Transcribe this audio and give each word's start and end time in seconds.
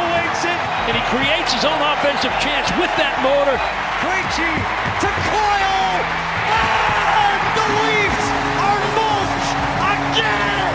punctuates 0.00 0.44
it, 0.44 0.60
and 0.88 0.96
he 0.96 1.02
creates 1.08 1.52
his 1.52 1.64
own 1.64 1.80
offensive 1.80 2.32
chance 2.40 2.70
with 2.78 2.90
that 2.96 3.20
motor. 3.22 3.56
Krejci 4.00 4.48
to 5.00 5.08
Coyle, 5.28 6.00
ah, 6.48 7.36
and 7.36 7.42
the 7.56 7.66
Leafs 7.84 8.26
are 8.64 8.80
mulch 8.96 9.48
again! 9.92 10.72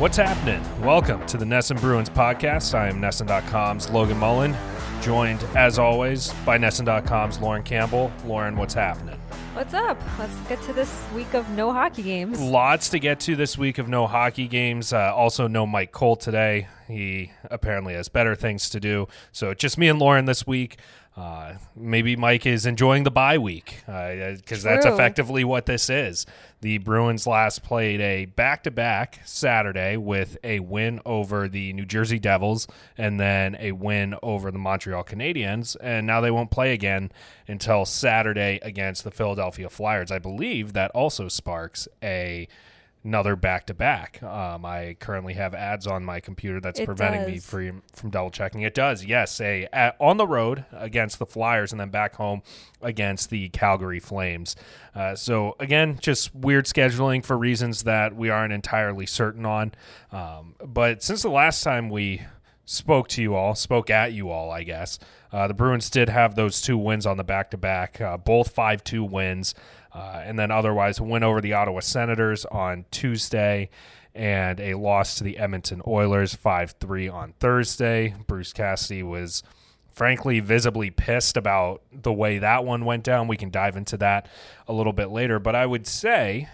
What's 0.00 0.16
happening? 0.16 0.62
Welcome 0.84 1.26
to 1.26 1.36
the 1.36 1.44
NESN 1.44 1.80
Bruins 1.80 2.10
podcast. 2.10 2.74
I 2.74 2.88
am 2.88 3.00
NESN.com's 3.00 3.90
Logan 3.90 4.18
Mullen, 4.18 4.56
joined 5.00 5.42
as 5.56 5.78
always 5.78 6.32
by 6.46 6.58
NESN.com's 6.58 7.40
Lauren 7.40 7.64
Campbell. 7.64 8.12
Lauren, 8.24 8.56
what's 8.56 8.74
happening? 8.74 9.18
What's 9.54 9.74
up? 9.74 9.98
Let's 10.18 10.36
get 10.48 10.62
to 10.62 10.72
this 10.72 11.04
week 11.14 11.34
of 11.34 11.48
no 11.50 11.72
hockey 11.72 12.02
games. 12.02 12.40
Lots 12.40 12.90
to 12.90 12.98
get 13.00 13.18
to 13.20 13.34
this 13.34 13.58
week 13.58 13.78
of 13.78 13.88
no 13.88 14.06
hockey 14.06 14.46
games. 14.46 14.92
Uh, 14.92 15.12
also, 15.12 15.48
no 15.48 15.66
Mike 15.66 15.90
Cole 15.90 16.14
today. 16.16 16.68
He 16.86 17.32
apparently 17.50 17.94
has 17.94 18.08
better 18.08 18.36
things 18.36 18.70
to 18.70 18.78
do. 18.78 19.08
So, 19.32 19.54
just 19.54 19.76
me 19.76 19.88
and 19.88 19.98
Lauren 19.98 20.26
this 20.26 20.46
week. 20.46 20.78
Uh, 21.18 21.54
maybe 21.74 22.14
Mike 22.14 22.46
is 22.46 22.64
enjoying 22.64 23.02
the 23.02 23.10
bye 23.10 23.38
week 23.38 23.82
because 23.86 24.64
uh, 24.64 24.68
that's 24.68 24.86
effectively 24.86 25.42
what 25.42 25.66
this 25.66 25.90
is. 25.90 26.24
The 26.60 26.78
Bruins 26.78 27.26
last 27.26 27.64
played 27.64 28.00
a 28.00 28.26
back 28.26 28.62
to 28.62 28.70
back 28.70 29.20
Saturday 29.24 29.96
with 29.96 30.38
a 30.44 30.60
win 30.60 31.00
over 31.04 31.48
the 31.48 31.72
New 31.72 31.86
Jersey 31.86 32.20
Devils 32.20 32.68
and 32.96 33.18
then 33.18 33.56
a 33.58 33.72
win 33.72 34.14
over 34.22 34.52
the 34.52 34.60
Montreal 34.60 35.02
Canadiens. 35.02 35.76
And 35.80 36.06
now 36.06 36.20
they 36.20 36.30
won't 36.30 36.52
play 36.52 36.72
again 36.72 37.10
until 37.48 37.84
Saturday 37.84 38.60
against 38.62 39.02
the 39.02 39.10
Philadelphia 39.10 39.68
Flyers. 39.68 40.12
I 40.12 40.20
believe 40.20 40.72
that 40.74 40.92
also 40.92 41.26
sparks 41.26 41.88
a 42.00 42.46
another 43.08 43.36
back 43.36 43.64
to 43.66 43.72
back. 43.72 44.22
Um, 44.22 44.66
I 44.66 44.94
currently 45.00 45.32
have 45.32 45.54
ads 45.54 45.86
on 45.86 46.04
my 46.04 46.20
computer 46.20 46.60
that's 46.60 46.78
It 46.78 46.84
preventing 46.84 47.24
me 47.24 47.38
from 47.38 47.82
from 47.94 48.10
double 48.10 48.30
checking. 48.30 48.60
It 48.60 48.74
does, 48.74 49.02
yes. 49.04 49.40
A 49.40 49.66
at, 49.72 49.96
on 49.98 50.18
the 50.18 50.26
road 50.26 50.66
against 50.72 51.18
the 51.18 51.24
Flyers 51.24 51.72
and 51.72 51.80
then 51.80 51.88
back 51.88 52.16
home 52.16 52.42
against 52.82 53.30
the 53.30 53.48
Calgary 53.48 53.98
Flames. 53.98 54.56
Uh, 54.94 55.16
so 55.16 55.56
again, 55.58 55.98
just 56.02 56.34
weird 56.34 56.66
scheduling 56.66 57.24
for 57.24 57.38
reasons 57.38 57.84
that 57.84 58.14
we 58.14 58.28
aren't 58.28 58.52
entirely 58.52 59.06
certain 59.06 59.46
on. 59.46 59.72
Um, 60.12 60.54
but 60.64 61.02
since 61.02 61.22
the 61.22 61.30
last 61.30 61.64
time 61.64 61.88
we 61.88 62.22
spoke 62.66 63.08
to 63.08 63.22
you 63.22 63.34
all, 63.34 63.54
spoke 63.54 63.88
at 63.88 64.12
you 64.12 64.28
all, 64.28 64.50
I 64.50 64.64
guess. 64.64 64.98
Uh, 65.32 65.48
the 65.48 65.54
Bruins 65.54 65.88
did 65.88 66.10
have 66.10 66.34
those 66.34 66.60
two 66.60 66.76
wins 66.76 67.06
on 67.06 67.16
the 67.16 67.24
back 67.24 67.50
to 67.52 67.56
back, 67.56 68.00
both 68.24 68.50
5 68.50 68.84
2 68.84 69.04
wins, 69.04 69.54
uh, 69.98 70.22
and 70.24 70.38
then 70.38 70.50
otherwise 70.50 71.00
win 71.00 71.24
over 71.24 71.40
the 71.40 71.52
Ottawa 71.54 71.80
Senators 71.80 72.44
on 72.46 72.84
Tuesday 72.90 73.68
and 74.14 74.60
a 74.60 74.74
loss 74.74 75.16
to 75.16 75.24
the 75.24 75.38
Edmonton 75.38 75.82
Oilers 75.86 76.34
5 76.34 76.76
3 76.78 77.08
on 77.08 77.34
Thursday. 77.40 78.14
Bruce 78.26 78.52
Cassidy 78.52 79.02
was 79.02 79.42
frankly 79.90 80.38
visibly 80.38 80.90
pissed 80.90 81.36
about 81.36 81.82
the 81.92 82.12
way 82.12 82.38
that 82.38 82.64
one 82.64 82.84
went 82.84 83.02
down. 83.02 83.26
We 83.26 83.36
can 83.36 83.50
dive 83.50 83.76
into 83.76 83.96
that 83.96 84.28
a 84.68 84.72
little 84.72 84.92
bit 84.92 85.10
later, 85.10 85.40
but 85.40 85.56
I 85.56 85.66
would 85.66 85.86
say 85.86 86.48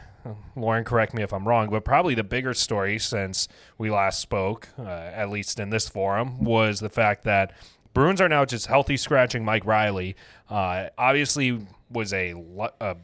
Lauren, 0.57 0.85
correct 0.85 1.13
me 1.13 1.23
if 1.23 1.33
I'm 1.33 1.47
wrong, 1.47 1.69
but 1.69 1.85
probably 1.85 2.15
the 2.15 2.25
bigger 2.25 2.55
story 2.55 2.99
since 2.99 3.47
we 3.77 3.91
last 3.91 4.21
spoke, 4.21 4.69
uh, 4.79 4.83
at 4.83 5.29
least 5.29 5.61
in 5.61 5.69
this 5.69 5.87
forum, 5.87 6.43
was 6.43 6.81
the 6.81 6.89
fact 6.89 7.25
that 7.25 7.53
Bruins 7.93 8.23
are 8.23 8.29
now 8.29 8.47
just 8.47 8.67
healthy 8.67 8.97
scratching 8.97 9.45
Mike 9.45 9.67
Reilly. 9.67 10.17
Uh, 10.49 10.89
obviously, 10.97 11.67
was 11.91 12.13
a, 12.13 12.35
a 12.81 12.97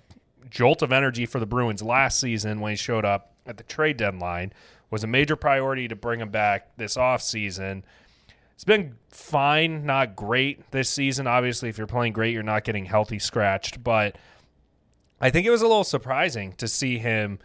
jolt 0.51 0.83
of 0.83 0.93
energy 0.93 1.27
for 1.27 1.41
the 1.41 1.47
Bruins 1.47 1.83
last 1.83 2.21
season 2.21 2.61
when 2.61 2.73
he 2.73 2.77
showed 2.77 3.05
up 3.05 3.35
at 3.47 3.57
the 3.57 3.65
trade 3.65 3.97
deadline. 3.97 4.53
Was 4.91 5.05
a 5.05 5.07
major 5.07 5.37
priority 5.37 5.87
to 5.87 5.95
bring 5.95 6.21
him 6.21 6.31
back 6.31 6.77
this 6.77 6.97
offseason. 6.97 7.85
It's 8.55 8.65
been 8.65 8.97
fine, 9.09 9.87
not 9.87 10.17
great 10.17 10.69
this 10.73 10.91
season. 10.91 11.29
Obviously, 11.29 11.69
if 11.69 11.79
you're 11.79 11.87
playing 11.87 12.13
great, 12.13 12.35
you're 12.35 12.43
not 12.43 12.65
getting 12.65 12.87
healthy 12.87 13.21
scratched, 13.21 13.85
but 13.85 14.19
I 15.21 15.31
think 15.31 15.47
it 15.47 15.51
was 15.51 15.63
a 15.63 15.69
little 15.69 15.85
surprising 15.85 16.55
to 16.55 16.67
see 16.67 16.99
him 16.99 17.39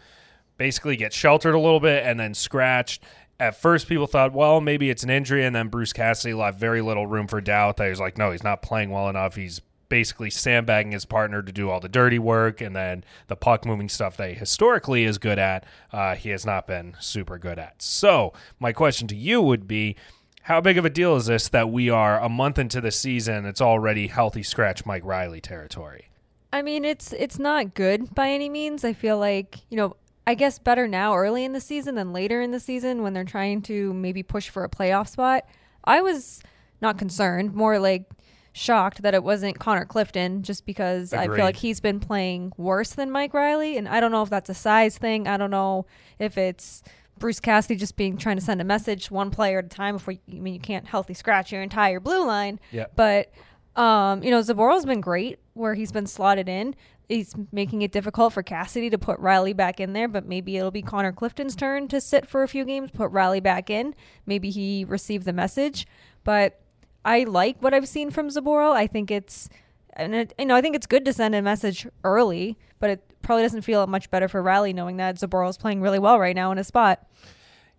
basically 0.58 0.96
get 0.96 1.12
sheltered 1.12 1.54
a 1.54 1.60
little 1.60 1.78
bit 1.78 2.04
and 2.04 2.18
then 2.18 2.34
scratched. 2.34 3.04
At 3.38 3.60
first, 3.60 3.86
people 3.86 4.06
thought, 4.06 4.32
well, 4.32 4.60
maybe 4.60 4.90
it's 4.90 5.04
an 5.04 5.10
injury, 5.10 5.44
and 5.44 5.54
then 5.54 5.68
Bruce 5.68 5.92
Cassidy 5.92 6.34
left 6.34 6.58
very 6.58 6.80
little 6.80 7.06
room 7.06 7.28
for 7.28 7.40
doubt. 7.40 7.76
That 7.76 7.84
he 7.84 7.90
was 7.90 8.00
like, 8.00 8.18
no, 8.18 8.32
he's 8.32 8.42
not 8.42 8.60
playing 8.60 8.90
well 8.90 9.08
enough. 9.08 9.36
He's 9.36 9.60
basically 9.88 10.30
sandbagging 10.30 10.92
his 10.92 11.04
partner 11.04 11.42
to 11.42 11.52
do 11.52 11.70
all 11.70 11.80
the 11.80 11.88
dirty 11.88 12.18
work, 12.18 12.60
and 12.60 12.74
then 12.74 13.04
the 13.28 13.36
puck 13.36 13.64
moving 13.64 13.88
stuff 13.88 14.16
that 14.16 14.30
he 14.30 14.34
historically 14.34 15.04
is 15.04 15.18
good 15.18 15.38
at, 15.38 15.64
uh, 15.92 16.14
he 16.14 16.30
has 16.30 16.44
not 16.44 16.66
been 16.66 16.96
super 17.00 17.38
good 17.38 17.58
at. 17.58 17.80
So, 17.82 18.32
my 18.58 18.72
question 18.72 19.08
to 19.08 19.16
you 19.16 19.40
would 19.42 19.66
be. 19.66 19.96
How 20.42 20.60
big 20.60 20.78
of 20.78 20.84
a 20.84 20.90
deal 20.90 21.16
is 21.16 21.26
this 21.26 21.48
that 21.48 21.70
we 21.70 21.90
are 21.90 22.20
a 22.20 22.28
month 22.28 22.56
into 22.56 22.80
the 22.80 22.92
season? 22.92 23.46
It's 23.46 23.60
already 23.60 24.06
healthy 24.06 24.44
scratch 24.44 24.86
Mike 24.86 25.04
Reilly 25.04 25.40
territory. 25.40 26.08
I 26.52 26.62
mean, 26.62 26.84
it's 26.84 27.12
it's 27.12 27.38
not 27.38 27.74
good 27.74 28.14
by 28.14 28.30
any 28.30 28.48
means. 28.48 28.84
I 28.84 28.92
feel 28.92 29.18
like 29.18 29.58
you 29.70 29.76
know, 29.76 29.96
I 30.26 30.34
guess 30.34 30.58
better 30.58 30.88
now 30.88 31.14
early 31.14 31.44
in 31.44 31.52
the 31.52 31.60
season 31.60 31.96
than 31.96 32.12
later 32.12 32.40
in 32.40 32.50
the 32.50 32.60
season 32.60 33.02
when 33.02 33.12
they're 33.12 33.24
trying 33.24 33.60
to 33.62 33.92
maybe 33.92 34.22
push 34.22 34.48
for 34.48 34.64
a 34.64 34.68
playoff 34.68 35.08
spot. 35.08 35.44
I 35.84 36.00
was 36.00 36.42
not 36.80 36.98
concerned, 36.98 37.54
more 37.54 37.78
like 37.78 38.08
shocked 38.56 39.02
that 39.02 39.12
it 39.12 39.22
wasn't 39.22 39.58
Connor 39.58 39.84
Clifton, 39.84 40.42
just 40.42 40.64
because 40.64 41.12
I 41.12 41.26
feel 41.26 41.44
like 41.44 41.56
he's 41.56 41.78
been 41.78 42.00
playing 42.00 42.52
worse 42.56 42.90
than 42.90 43.10
Mike 43.10 43.34
Reilly, 43.34 43.76
and 43.76 43.86
I 43.86 44.00
don't 44.00 44.10
know 44.10 44.22
if 44.22 44.30
that's 44.30 44.48
a 44.48 44.54
size 44.54 44.96
thing. 44.96 45.28
I 45.28 45.36
don't 45.36 45.50
know 45.50 45.84
if 46.18 46.38
it's 46.38 46.82
Bruce 47.18 47.38
Cassidy 47.38 47.76
just 47.76 47.96
being 47.96 48.16
trying 48.16 48.36
to 48.36 48.42
send 48.42 48.62
a 48.62 48.64
message 48.64 49.10
one 49.10 49.30
player 49.30 49.58
at 49.58 49.66
a 49.66 49.68
time 49.68 49.96
before. 49.96 50.12
You, 50.12 50.20
I 50.38 50.40
mean, 50.40 50.54
you 50.54 50.60
can't 50.60 50.86
healthy 50.86 51.12
scratch 51.12 51.52
your 51.52 51.62
entire 51.62 52.00
blue 52.00 52.26
line. 52.26 52.58
Yeah. 52.72 52.86
But 52.96 53.30
um, 53.76 54.22
you 54.22 54.30
know, 54.30 54.40
Zboril's 54.40 54.86
been 54.86 55.02
great 55.02 55.38
where 55.52 55.74
he's 55.74 55.92
been 55.92 56.06
slotted 56.06 56.48
in. 56.48 56.74
He's 57.10 57.34
making 57.52 57.82
it 57.82 57.92
difficult 57.92 58.32
for 58.32 58.42
Cassidy 58.42 58.90
to 58.90 58.98
put 58.98 59.20
Reilly 59.20 59.52
back 59.52 59.78
in 59.80 59.92
there, 59.92 60.08
but 60.08 60.26
maybe 60.26 60.56
it'll 60.56 60.72
be 60.72 60.82
Connor 60.82 61.12
Clifton's 61.12 61.54
turn 61.54 61.88
to 61.88 62.00
sit 62.00 62.26
for 62.26 62.42
a 62.42 62.48
few 62.48 62.64
games, 62.64 62.90
put 62.90 63.12
Reilly 63.12 63.38
back 63.38 63.70
in. 63.70 63.94
Maybe 64.24 64.50
he 64.50 64.84
received 64.84 65.24
the 65.24 65.32
message, 65.32 65.86
but 66.24 66.60
I 67.06 67.22
like 67.22 67.62
what 67.62 67.72
I've 67.72 67.88
seen 67.88 68.10
from 68.10 68.28
Zboril. 68.28 68.72
I 68.72 68.88
think 68.88 69.10
it's, 69.12 69.48
and 69.94 70.14
it, 70.14 70.34
you 70.38 70.44
know, 70.44 70.56
I 70.56 70.60
think 70.60 70.74
it's 70.74 70.86
good 70.86 71.04
to 71.04 71.12
send 71.12 71.36
a 71.36 71.40
message 71.40 71.86
early, 72.02 72.58
but 72.80 72.90
it 72.90 73.22
probably 73.22 73.44
doesn't 73.44 73.62
feel 73.62 73.86
much 73.86 74.10
better 74.10 74.26
for 74.26 74.42
Reilly 74.42 74.72
knowing 74.72 74.96
that 74.96 75.14
Zboril's 75.14 75.56
playing 75.56 75.80
really 75.80 76.00
well 76.00 76.18
right 76.18 76.34
now 76.34 76.50
in 76.50 76.58
his 76.58 76.66
spot. 76.66 77.06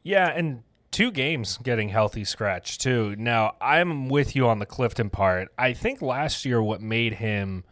Yeah, 0.01 0.27
and 0.29 0.63
two 0.91 1.11
games 1.11 1.59
getting 1.61 1.89
healthy 1.89 2.23
scratch 2.23 2.77
too. 2.77 3.15
Now, 3.17 3.55
I'm 3.59 4.07
with 4.07 4.33
you 4.33 4.47
on 4.47 4.59
the 4.59 4.65
Clifton 4.65 5.09
part. 5.09 5.49
I 5.57 5.73
think 5.73 6.01
last 6.01 6.45
year 6.45 6.63
what 6.63 6.81
made 6.81 7.15
him 7.15 7.65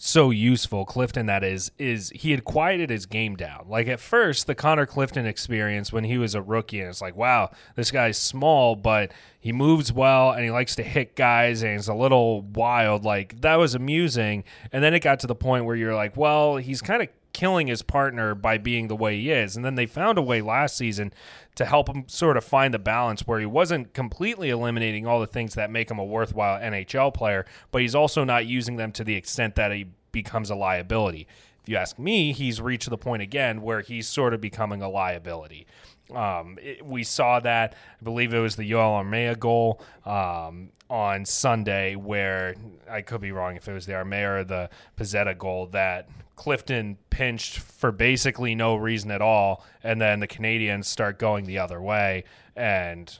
so 0.00 0.30
useful, 0.30 0.84
Clifton 0.84 1.26
that 1.26 1.42
is, 1.42 1.72
is 1.76 2.10
he 2.14 2.30
had 2.30 2.44
quieted 2.44 2.88
his 2.88 3.04
game 3.04 3.34
down. 3.34 3.66
Like 3.68 3.88
at 3.88 3.98
first, 3.98 4.46
the 4.46 4.54
Connor 4.54 4.86
Clifton 4.86 5.26
experience 5.26 5.92
when 5.92 6.04
he 6.04 6.18
was 6.18 6.36
a 6.36 6.40
rookie, 6.40 6.80
and 6.80 6.88
it's 6.88 7.02
like, 7.02 7.16
wow, 7.16 7.50
this 7.74 7.90
guy's 7.90 8.16
small, 8.16 8.76
but 8.76 9.10
he 9.40 9.52
moves 9.52 9.92
well 9.92 10.30
and 10.30 10.44
he 10.44 10.50
likes 10.50 10.76
to 10.76 10.82
hit 10.82 11.16
guys 11.16 11.62
and 11.62 11.72
he's 11.72 11.88
a 11.88 11.94
little 11.94 12.42
wild. 12.42 13.04
Like 13.04 13.40
that 13.40 13.56
was 13.56 13.74
amusing. 13.74 14.44
And 14.72 14.84
then 14.84 14.94
it 14.94 15.00
got 15.00 15.20
to 15.20 15.26
the 15.26 15.34
point 15.34 15.64
where 15.64 15.76
you're 15.76 15.94
like, 15.94 16.16
well, 16.16 16.56
he's 16.56 16.80
kind 16.80 17.02
of 17.02 17.08
killing 17.32 17.66
his 17.66 17.82
partner 17.82 18.34
by 18.34 18.58
being 18.58 18.88
the 18.88 18.96
way 18.96 19.18
he 19.18 19.30
is. 19.30 19.56
And 19.56 19.64
then 19.64 19.74
they 19.74 19.86
found 19.86 20.18
a 20.18 20.22
way 20.22 20.40
last 20.40 20.76
season 20.76 21.12
to 21.54 21.64
help 21.64 21.88
him 21.88 22.04
sort 22.08 22.36
of 22.36 22.44
find 22.44 22.72
the 22.72 22.78
balance 22.78 23.26
where 23.26 23.40
he 23.40 23.46
wasn't 23.46 23.92
completely 23.94 24.50
eliminating 24.50 25.06
all 25.06 25.20
the 25.20 25.26
things 25.26 25.54
that 25.54 25.70
make 25.70 25.90
him 25.90 25.98
a 25.98 26.04
worthwhile 26.04 26.60
NHL 26.60 27.12
player, 27.12 27.44
but 27.70 27.82
he's 27.82 27.94
also 27.94 28.24
not 28.24 28.46
using 28.46 28.76
them 28.76 28.92
to 28.92 29.04
the 29.04 29.14
extent 29.14 29.54
that 29.56 29.72
he 29.72 29.86
becomes 30.12 30.50
a 30.50 30.54
liability. 30.54 31.26
If 31.62 31.68
you 31.68 31.76
ask 31.76 31.98
me, 31.98 32.32
he's 32.32 32.60
reached 32.60 32.88
the 32.88 32.98
point 32.98 33.22
again 33.22 33.60
where 33.62 33.80
he's 33.80 34.08
sort 34.08 34.34
of 34.34 34.40
becoming 34.40 34.82
a 34.82 34.88
liability. 34.88 35.66
Um, 36.14 36.58
it- 36.62 36.84
we 36.84 37.02
saw 37.04 37.40
that, 37.40 37.74
I 38.00 38.04
believe 38.04 38.32
it 38.32 38.38
was 38.38 38.56
the 38.56 38.68
Joel 38.68 39.02
Armia 39.04 39.38
goal 39.38 39.80
um, 40.06 40.70
on 40.88 41.24
Sunday, 41.24 41.96
where 41.96 42.54
I 42.90 43.02
could 43.02 43.20
be 43.20 43.32
wrong 43.32 43.56
if 43.56 43.68
it 43.68 43.72
was 43.72 43.86
the 43.86 43.92
Armia 43.92 44.40
or 44.40 44.44
the 44.44 44.70
Pezzetta 44.96 45.36
goal 45.36 45.66
that 45.68 46.08
Clifton 46.36 46.96
pinched 47.10 47.58
for 47.58 47.92
basically 47.92 48.54
no 48.54 48.76
reason 48.76 49.10
at 49.10 49.20
all, 49.20 49.64
and 49.82 50.00
then 50.00 50.20
the 50.20 50.28
Canadiens 50.28 50.84
start 50.86 51.18
going 51.18 51.44
the 51.44 51.58
other 51.58 51.82
way, 51.82 52.24
and 52.56 53.18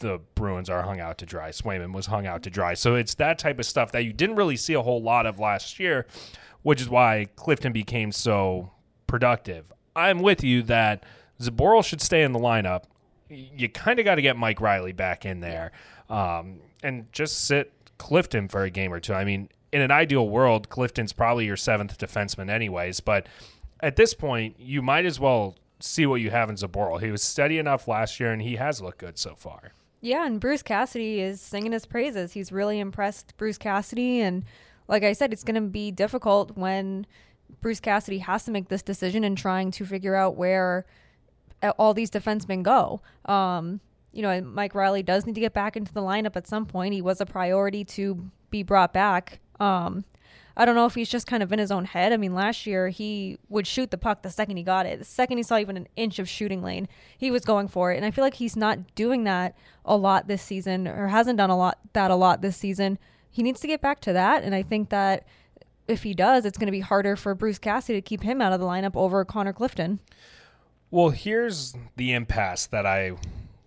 the 0.00 0.20
Bruins 0.34 0.70
are 0.70 0.82
hung 0.82 1.00
out 1.00 1.18
to 1.18 1.26
dry. 1.26 1.50
Swayman 1.50 1.92
was 1.92 2.06
hung 2.06 2.26
out 2.26 2.42
to 2.44 2.50
dry. 2.50 2.74
So 2.74 2.94
it's 2.94 3.14
that 3.14 3.38
type 3.38 3.58
of 3.58 3.66
stuff 3.66 3.92
that 3.92 4.04
you 4.04 4.12
didn't 4.12 4.36
really 4.36 4.56
see 4.56 4.74
a 4.74 4.82
whole 4.82 5.02
lot 5.02 5.26
of 5.26 5.38
last 5.38 5.78
year, 5.80 6.06
which 6.62 6.80
is 6.80 6.88
why 6.88 7.26
Clifton 7.36 7.72
became 7.72 8.12
so 8.12 8.70
productive. 9.06 9.72
I'm 9.96 10.20
with 10.20 10.44
you 10.44 10.62
that 10.64 11.04
Zboril 11.40 11.84
should 11.84 12.00
stay 12.00 12.22
in 12.22 12.32
the 12.32 12.38
lineup. 12.38 12.84
You 13.28 13.68
kind 13.68 13.98
of 13.98 14.04
got 14.04 14.16
to 14.16 14.22
get 14.22 14.36
Mike 14.36 14.60
Reilly 14.60 14.92
back 14.92 15.24
in 15.24 15.40
there 15.40 15.72
um, 16.08 16.60
and 16.82 17.10
just 17.12 17.46
sit 17.46 17.72
Clifton 17.98 18.48
for 18.48 18.64
a 18.64 18.70
game 18.70 18.92
or 18.92 19.00
two. 19.00 19.14
I 19.14 19.24
mean, 19.24 19.48
in 19.72 19.82
an 19.82 19.90
ideal 19.90 20.28
world, 20.28 20.68
Clifton's 20.68 21.12
probably 21.12 21.46
your 21.46 21.56
seventh 21.56 21.96
defenseman, 21.98 22.50
anyways, 22.50 23.00
but 23.00 23.26
at 23.80 23.96
this 23.96 24.14
point, 24.14 24.56
you 24.58 24.82
might 24.82 25.06
as 25.06 25.20
well 25.20 25.56
see 25.78 26.06
what 26.06 26.20
you 26.20 26.30
have 26.30 26.50
in 26.50 26.56
Zboril. 26.56 27.00
He 27.00 27.10
was 27.10 27.22
steady 27.22 27.58
enough 27.58 27.88
last 27.88 28.20
year, 28.20 28.32
and 28.32 28.42
he 28.42 28.56
has 28.56 28.82
looked 28.82 28.98
good 28.98 29.18
so 29.18 29.34
far. 29.34 29.72
Yeah, 30.00 30.26
and 30.26 30.40
Bruce 30.40 30.62
Cassidy 30.62 31.20
is 31.20 31.40
singing 31.40 31.72
his 31.72 31.86
praises. 31.86 32.32
He's 32.32 32.50
really 32.50 32.80
impressed 32.80 33.36
Bruce 33.36 33.58
Cassidy, 33.58 34.20
and 34.20 34.44
like 34.88 35.04
I 35.04 35.12
said, 35.12 35.32
it's 35.32 35.44
going 35.44 35.54
to 35.54 35.68
be 35.68 35.90
difficult 35.90 36.56
when 36.56 37.06
Bruce 37.60 37.80
Cassidy 37.80 38.18
has 38.18 38.44
to 38.44 38.50
make 38.50 38.68
this 38.68 38.82
decision 38.82 39.24
and 39.24 39.36
trying 39.36 39.70
to 39.72 39.84
figure 39.84 40.14
out 40.14 40.36
where 40.36 40.86
all 41.78 41.94
these 41.94 42.10
defensemen 42.10 42.62
go. 42.62 43.00
Um, 43.26 43.80
you 44.12 44.22
know, 44.22 44.40
Mike 44.40 44.74
Reilly 44.74 45.02
does 45.02 45.26
need 45.26 45.34
to 45.34 45.40
get 45.40 45.52
back 45.52 45.76
into 45.76 45.92
the 45.92 46.00
lineup 46.00 46.36
at 46.36 46.46
some 46.46 46.66
point. 46.66 46.94
He 46.94 47.02
was 47.02 47.20
a 47.20 47.26
priority 47.26 47.84
to 47.84 48.30
be 48.50 48.62
brought 48.62 48.92
back. 48.92 49.40
Um, 49.60 50.04
I 50.56 50.64
don't 50.64 50.74
know 50.74 50.86
if 50.86 50.94
he's 50.94 51.08
just 51.08 51.26
kind 51.26 51.42
of 51.42 51.52
in 51.52 51.58
his 51.58 51.70
own 51.70 51.84
head. 51.84 52.12
I 52.12 52.16
mean, 52.16 52.34
last 52.34 52.66
year 52.66 52.88
he 52.88 53.38
would 53.48 53.66
shoot 53.66 53.90
the 53.90 53.98
puck 53.98 54.22
the 54.22 54.30
second 54.30 54.56
he 54.56 54.62
got 54.62 54.84
it. 54.84 54.98
The 54.98 55.04
second 55.04 55.36
he 55.38 55.42
saw 55.42 55.58
even 55.58 55.76
an 55.76 55.88
inch 55.96 56.18
of 56.18 56.28
shooting 56.28 56.62
lane, 56.62 56.88
he 57.16 57.30
was 57.30 57.44
going 57.44 57.68
for 57.68 57.92
it. 57.92 57.96
And 57.96 58.04
I 58.04 58.10
feel 58.10 58.24
like 58.24 58.34
he's 58.34 58.56
not 58.56 58.94
doing 58.94 59.24
that 59.24 59.56
a 59.84 59.96
lot 59.96 60.26
this 60.26 60.42
season 60.42 60.88
or 60.88 61.08
hasn't 61.08 61.38
done 61.38 61.50
a 61.50 61.56
lot 61.56 61.78
that 61.92 62.10
a 62.10 62.16
lot 62.16 62.42
this 62.42 62.56
season. 62.56 62.98
He 63.30 63.42
needs 63.42 63.60
to 63.60 63.68
get 63.68 63.80
back 63.80 64.00
to 64.00 64.12
that. 64.12 64.42
And 64.42 64.54
I 64.54 64.62
think 64.62 64.90
that 64.90 65.24
if 65.86 66.02
he 66.02 66.14
does, 66.14 66.44
it's 66.44 66.58
going 66.58 66.66
to 66.66 66.72
be 66.72 66.80
harder 66.80 67.16
for 67.16 67.34
Bruce 67.34 67.58
Cassidy 67.58 68.00
to 68.00 68.06
keep 68.06 68.22
him 68.22 68.42
out 68.42 68.52
of 68.52 68.60
the 68.60 68.66
lineup 68.66 68.96
over 68.96 69.24
Connor 69.24 69.52
Clifton. 69.52 70.00
Well, 70.90 71.10
here's 71.10 71.74
the 71.96 72.12
impasse 72.12 72.66
that 72.66 72.84
I 72.84 73.12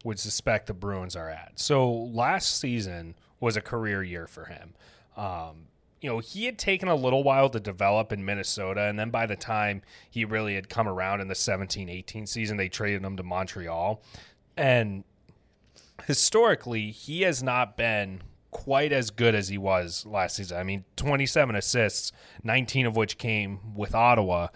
would 0.04 0.20
suspect 0.20 0.68
the 0.68 0.74
Bruins 0.74 1.16
are 1.16 1.30
at. 1.30 1.54
So 1.56 1.92
last 1.92 2.60
season 2.60 3.16
was 3.40 3.56
a 3.56 3.62
career 3.62 4.04
year 4.04 4.28
for 4.28 4.46
him. 4.46 4.74
Um, 5.16 5.68
you 6.02 6.10
know, 6.10 6.20
he 6.20 6.46
had 6.46 6.58
taken 6.58 6.90
a 6.90 6.96
little 6.96 7.24
while 7.24 7.50
to 7.50 7.62
develop 7.62 8.12
in 8.12 8.26
Minnesota, 8.26 8.82
and 8.82 9.00
then 9.00 9.10
by 9.10 9.26
the 9.26 9.38
time 9.38 9.82
he 10.10 10.26
really 10.26 10.56
had 10.56 10.68
come 10.68 10.88
around 10.88 11.22
in 11.22 11.30
the 11.30 11.36
17 11.36 11.88
18 11.88 12.28
season, 12.28 12.58
they 12.58 12.68
traded 12.68 13.04
him 13.04 13.16
to 13.16 13.24
Montreal. 13.24 14.04
And 14.58 15.06
historically, 16.06 16.92
he 16.92 17.22
has 17.22 17.42
not 17.42 17.78
been 17.78 18.22
quite 18.52 18.92
as 18.92 19.12
good 19.12 19.34
as 19.34 19.48
he 19.48 19.58
was 19.58 20.06
last 20.06 20.36
season. 20.36 20.58
I 20.58 20.64
mean, 20.64 20.84
27 20.98 21.56
assists, 21.56 22.12
19 22.44 22.86
of 22.86 22.98
which 22.98 23.18
came 23.18 23.74
with 23.74 23.96
Ottawa. 23.96 24.48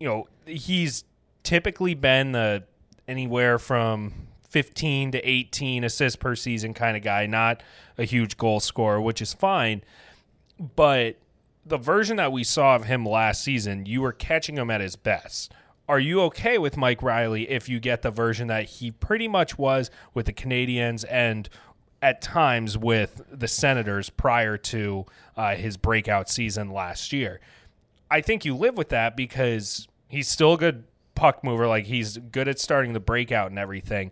You 0.00 0.08
know, 0.08 0.28
he's 0.46 1.04
typically 1.44 1.94
been 1.94 2.32
the 2.32 2.64
anywhere 3.06 3.58
from 3.58 4.12
15 4.48 5.12
to 5.12 5.28
18 5.28 5.84
assists 5.84 6.16
per 6.16 6.34
season 6.34 6.74
kind 6.74 6.96
of 6.96 7.02
guy, 7.02 7.26
not 7.26 7.62
a 7.98 8.04
huge 8.04 8.36
goal 8.36 8.60
scorer, 8.60 9.00
which 9.00 9.20
is 9.22 9.32
fine. 9.32 9.82
But 10.74 11.16
the 11.66 11.78
version 11.78 12.16
that 12.16 12.32
we 12.32 12.44
saw 12.44 12.76
of 12.76 12.84
him 12.84 13.06
last 13.06 13.42
season, 13.42 13.86
you 13.86 14.00
were 14.00 14.12
catching 14.12 14.56
him 14.56 14.70
at 14.70 14.80
his 14.80 14.96
best. 14.96 15.52
Are 15.88 15.98
you 15.98 16.22
okay 16.22 16.56
with 16.56 16.76
Mike 16.76 17.02
Reilly 17.02 17.50
if 17.50 17.68
you 17.68 17.78
get 17.78 18.02
the 18.02 18.10
version 18.10 18.48
that 18.48 18.64
he 18.64 18.90
pretty 18.90 19.28
much 19.28 19.58
was 19.58 19.90
with 20.14 20.26
the 20.26 20.32
Canadiens 20.32 21.04
and 21.10 21.48
at 22.00 22.22
times 22.22 22.78
with 22.78 23.22
the 23.30 23.48
Senators 23.48 24.08
prior 24.08 24.56
to 24.56 25.04
uh, 25.36 25.56
his 25.56 25.76
breakout 25.76 26.30
season 26.30 26.70
last 26.70 27.12
year? 27.12 27.40
I 28.10 28.20
think 28.20 28.44
you 28.44 28.54
live 28.54 28.78
with 28.78 28.90
that 28.90 29.16
because 29.16 29.88
he's 30.08 30.28
still 30.28 30.54
a 30.54 30.58
good 30.58 30.84
puck 31.14 31.44
mover. 31.44 31.66
Like 31.66 31.86
he's 31.86 32.18
good 32.18 32.48
at 32.48 32.58
starting 32.58 32.92
the 32.92 33.00
breakout 33.00 33.50
and 33.50 33.58
everything, 33.58 34.10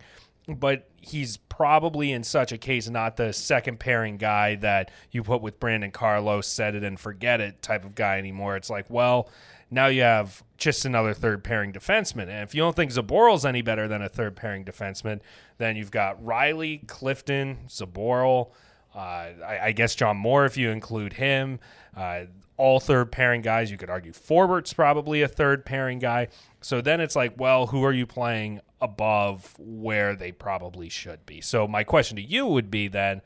but 0.49 0.89
he's 1.01 1.37
probably 1.37 2.13
in 2.13 2.25
such 2.25 2.53
a 2.53 2.59
case 2.59 2.89
not 2.89 3.17
the 3.17 3.33
second 3.33 3.79
pairing 3.79 4.17
guy 4.17 4.57
that 4.57 4.91
you 5.11 5.23
put 5.23 5.43
with 5.43 5.61
Brandon 5.61 5.91
Carlos, 5.91 6.47
set 6.47 6.75
it 6.75 6.85
and 6.85 6.99
forget 6.99 7.41
it 7.41 7.63
type 7.63 7.85
of 7.85 7.95
guy 7.95 8.19
anymore. 8.19 8.57
It's 8.57 8.71
like, 8.71 8.89
well, 8.89 9.29
now 9.71 9.87
you 9.87 10.03
have 10.03 10.43
just 10.59 10.85
another 10.85 11.15
third 11.15 11.43
pairing 11.43 11.73
defenseman. 11.73 12.23
And 12.23 12.43
if 12.43 12.55
you 12.55 12.61
don't 12.61 12.77
think 12.77 12.93
Zboril's 12.93 13.45
any 13.45 13.63
better 13.63 13.89
than 13.89 14.03
a 14.03 14.09
third 14.09 14.37
pairing 14.37 14.65
defenseman, 14.65 15.21
then 15.59 15.77
you've 15.77 15.91
got 15.91 16.25
Reilly, 16.25 16.79
Clifton, 16.87 17.59
Zboril. 17.69 18.51
Uh, 18.95 18.99
I, 18.99 19.59
I, 19.63 19.73
guess 19.73 19.95
John 19.95 20.19
Moore, 20.19 20.45
if 20.45 20.59
you 20.59 20.69
include 20.69 21.15
him, 21.15 21.61
uh, 21.97 22.25
all 22.59 22.79
third 22.79 23.11
pairing 23.11 23.41
guys. 23.41 23.71
You 23.71 23.79
could 23.79 23.89
argue 23.89 24.13
Forbert's 24.13 24.75
probably 24.75 25.23
a 25.23 25.29
third 25.29 25.65
pairing 25.65 25.99
guy. 25.99 26.29
So 26.62 26.81
then 26.81 27.00
it's 27.00 27.17
like, 27.17 27.38
well, 27.38 27.67
who 27.67 27.85
are 27.85 27.93
you 27.93 28.06
playing 28.06 28.61
above 28.81 29.55
where 29.59 30.17
they 30.17 30.32
probably 30.32 30.88
should 30.88 31.26
be? 31.26 31.41
So 31.41 31.69
my 31.69 31.85
question 31.85 32.17
to 32.17 32.23
you 32.23 32.47
would 32.47 32.70
be 32.70 32.88
then, 32.88 33.23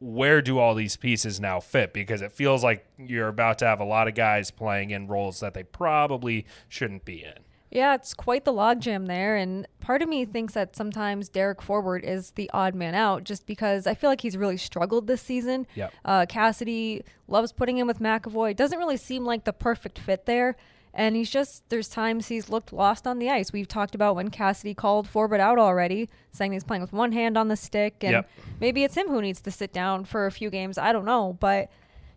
where 0.00 0.42
do 0.42 0.58
all 0.58 0.74
these 0.74 0.96
pieces 0.96 1.40
now 1.40 1.60
fit? 1.60 1.92
Because 1.92 2.20
it 2.20 2.32
feels 2.32 2.62
like 2.62 2.86
you're 2.98 3.28
about 3.28 3.58
to 3.58 3.66
have 3.66 3.80
a 3.80 3.84
lot 3.84 4.08
of 4.08 4.14
guys 4.14 4.50
playing 4.50 4.90
in 4.90 5.06
roles 5.06 5.40
that 5.40 5.54
they 5.54 5.62
probably 5.62 6.46
shouldn't 6.68 7.04
be 7.04 7.24
in. 7.24 7.38
Yeah, 7.70 7.94
it's 7.94 8.14
quite 8.14 8.44
the 8.44 8.52
logjam 8.52 9.06
there. 9.06 9.36
And 9.36 9.66
part 9.80 10.00
of 10.00 10.08
me 10.08 10.24
thinks 10.24 10.54
that 10.54 10.76
sometimes 10.76 11.28
Derek 11.28 11.60
Forbort 11.60 12.04
is 12.04 12.30
the 12.32 12.48
odd 12.52 12.74
man 12.74 12.94
out 12.94 13.24
just 13.24 13.46
because 13.46 13.86
I 13.86 13.94
feel 13.94 14.10
like 14.10 14.20
he's 14.20 14.36
really 14.36 14.56
struggled 14.56 15.08
this 15.08 15.22
season. 15.22 15.66
Yep. 15.74 15.92
Uh, 16.04 16.26
Cassidy 16.28 17.04
loves 17.26 17.50
putting 17.50 17.76
him 17.76 17.88
with 17.88 17.98
McAvoy. 17.98 18.52
It 18.52 18.56
doesn't 18.56 18.78
really 18.78 18.96
seem 18.96 19.24
like 19.24 19.44
the 19.44 19.52
perfect 19.52 19.98
fit 19.98 20.24
there. 20.24 20.56
And 20.96 21.16
he's 21.16 21.28
just, 21.28 21.68
there's 21.70 21.88
times 21.88 22.28
he's 22.28 22.48
looked 22.48 22.72
lost 22.72 23.04
on 23.04 23.18
the 23.18 23.28
ice. 23.28 23.52
We've 23.52 23.66
talked 23.66 23.96
about 23.96 24.14
when 24.14 24.30
Cassidy 24.30 24.74
called 24.74 25.08
Forbort 25.08 25.40
out 25.40 25.58
already, 25.58 26.08
saying 26.30 26.52
he's 26.52 26.62
playing 26.62 26.82
with 26.82 26.92
one 26.92 27.10
hand 27.10 27.36
on 27.36 27.48
the 27.48 27.56
stick. 27.56 27.96
And 28.02 28.12
yep. 28.12 28.30
maybe 28.60 28.84
it's 28.84 28.96
him 28.96 29.08
who 29.08 29.20
needs 29.20 29.40
to 29.40 29.50
sit 29.50 29.72
down 29.72 30.04
for 30.04 30.26
a 30.26 30.30
few 30.30 30.50
games. 30.50 30.78
I 30.78 30.92
don't 30.92 31.04
know. 31.04 31.36
But 31.40 31.68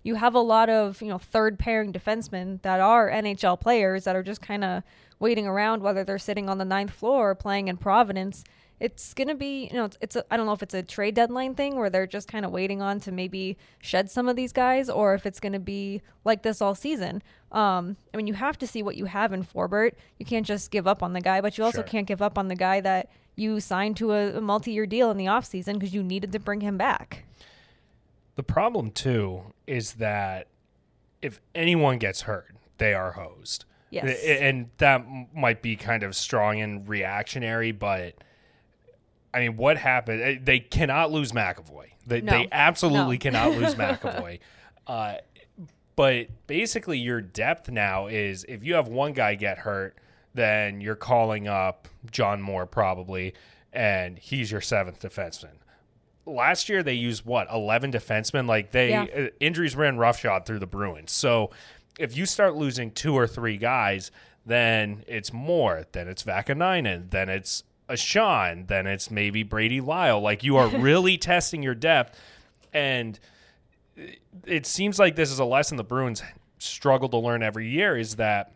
you 0.03 0.15
have 0.15 0.35
a 0.35 0.39
lot 0.39 0.69
of, 0.69 1.01
you 1.01 1.07
know, 1.07 1.17
third 1.17 1.57
pairing 1.57 1.91
defensemen 1.91 2.61
that 2.61 2.79
are 2.79 3.09
NHL 3.09 3.59
players 3.59 4.03
that 4.03 4.15
are 4.15 4.23
just 4.23 4.41
kind 4.41 4.63
of 4.63 4.83
waiting 5.19 5.47
around, 5.47 5.81
whether 5.81 6.03
they're 6.03 6.19
sitting 6.19 6.47
on 6.47 6.59
the 6.59 6.65
ninth 6.65 6.91
floor 6.91 7.31
or 7.31 7.35
playing 7.35 7.67
in 7.69 7.77
Providence 7.77 8.43
it's 8.79 9.13
going 9.13 9.27
to 9.27 9.35
be, 9.35 9.67
you 9.67 9.73
know, 9.73 9.85
it's, 9.85 9.97
it's 10.01 10.15
a, 10.15 10.25
I 10.31 10.37
don't 10.37 10.45
know 10.45 10.53
if 10.53 10.61
it's 10.61 10.73
a 10.73 10.83
trade 10.83 11.15
deadline 11.15 11.55
thing 11.55 11.77
where 11.77 11.89
they're 11.89 12.05
just 12.05 12.27
kind 12.27 12.45
of 12.45 12.51
waiting 12.51 12.81
on 12.81 12.99
to 13.01 13.11
maybe 13.11 13.57
shed 13.79 14.11
some 14.11 14.29
of 14.29 14.35
these 14.35 14.53
guys 14.53 14.89
or 14.89 15.15
if 15.15 15.25
it's 15.25 15.39
going 15.39 15.53
to 15.53 15.59
be 15.59 16.01
like 16.23 16.43
this 16.43 16.61
all 16.61 16.75
season. 16.75 17.23
Um, 17.51 17.97
I 18.13 18.17
mean, 18.17 18.27
you 18.27 18.35
have 18.35 18.57
to 18.59 18.67
see 18.67 18.83
what 18.83 18.95
you 18.95 19.05
have 19.05 19.33
in 19.33 19.43
Forbort. 19.43 19.93
You 20.19 20.25
can't 20.25 20.45
just 20.45 20.69
give 20.69 20.85
up 20.87 21.01
on 21.01 21.13
the 21.13 21.21
guy, 21.21 21.41
but 21.41 21.57
you 21.57 21.63
also 21.63 21.79
sure. 21.79 21.85
can't 21.85 22.05
give 22.05 22.21
up 22.21 22.37
on 22.37 22.49
the 22.49 22.55
guy 22.55 22.81
that 22.81 23.09
you 23.35 23.59
signed 23.59 23.97
to 23.97 24.11
a, 24.11 24.37
a 24.37 24.41
multi 24.41 24.71
year 24.71 24.85
deal 24.85 25.09
in 25.09 25.17
the 25.17 25.25
offseason 25.25 25.73
because 25.73 25.93
you 25.93 26.03
needed 26.03 26.31
to 26.33 26.39
bring 26.39 26.61
him 26.61 26.77
back. 26.77 27.23
The 28.35 28.43
problem, 28.43 28.91
too, 28.91 29.53
is 29.65 29.93
that 29.93 30.47
if 31.23 31.41
anyone 31.55 31.97
gets 31.97 32.21
hurt, 32.21 32.55
they 32.77 32.93
are 32.93 33.13
hosed. 33.13 33.65
Yes. 33.89 34.23
And 34.23 34.69
that 34.77 35.05
might 35.33 35.61
be 35.61 35.75
kind 35.75 36.03
of 36.03 36.15
strong 36.15 36.61
and 36.61 36.87
reactionary, 36.87 37.71
but 37.71 38.15
I 39.37 39.41
mean, 39.41 39.57
what 39.57 39.77
happened? 39.77 40.21
Eh, 40.21 40.35
they 40.41 40.59
cannot 40.59 41.11
lose 41.11 41.31
McAvoy. 41.31 41.91
They, 42.07 42.21
no. 42.21 42.31
they 42.31 42.47
absolutely 42.51 43.17
no. 43.17 43.19
cannot 43.21 43.51
lose 43.51 43.75
McAvoy. 43.75 44.39
Uh, 44.87 45.15
but 45.95 46.27
basically, 46.47 46.97
your 46.97 47.21
depth 47.21 47.69
now 47.69 48.07
is 48.07 48.45
if 48.47 48.63
you 48.63 48.75
have 48.75 48.87
one 48.87 49.13
guy 49.13 49.35
get 49.35 49.59
hurt, 49.59 49.97
then 50.33 50.81
you're 50.81 50.95
calling 50.95 51.47
up 51.47 51.87
John 52.09 52.41
Moore 52.41 52.65
probably, 52.65 53.33
and 53.71 54.17
he's 54.17 54.51
your 54.51 54.61
seventh 54.61 55.01
defenseman. 55.01 55.57
Last 56.25 56.67
year 56.67 56.81
they 56.83 56.93
used 56.93 57.25
what 57.25 57.47
eleven 57.51 57.91
defensemen. 57.91 58.47
Like 58.47 58.71
they 58.71 58.89
Yeah. 58.89 59.05
uh, 59.15 59.27
injuries 59.39 59.75
ran 59.75 59.97
roughshod 59.97 60.45
through 60.45 60.59
the 60.59 60.67
Bruins. 60.67 61.11
So 61.11 61.51
if 61.99 62.17
you 62.17 62.25
start 62.25 62.55
losing 62.55 62.91
two 62.91 63.13
or 63.15 63.27
three 63.27 63.57
guys, 63.57 64.11
then 64.45 65.03
it's 65.07 65.31
more. 65.31 65.85
Then 65.91 66.07
it's 66.07 66.23
Vaakanainen. 66.23 67.11
Then 67.11 67.29
it's 67.29 67.63
a 67.89 67.97
Sean, 67.97 68.65
then 68.67 68.87
it's 68.87 69.09
maybe 69.09 69.43
Brady 69.43 69.81
Lyle. 69.81 70.19
Like 70.19 70.43
you 70.43 70.57
are 70.57 70.67
really 70.79 71.17
testing 71.17 71.63
your 71.63 71.75
depth, 71.75 72.19
and 72.73 73.19
it 74.45 74.65
seems 74.65 74.99
like 74.99 75.15
this 75.15 75.31
is 75.31 75.39
a 75.39 75.45
lesson 75.45 75.77
the 75.77 75.83
Bruins 75.83 76.21
struggle 76.59 77.09
to 77.09 77.17
learn 77.17 77.43
every 77.43 77.67
year 77.67 77.97
is 77.97 78.15
that 78.15 78.53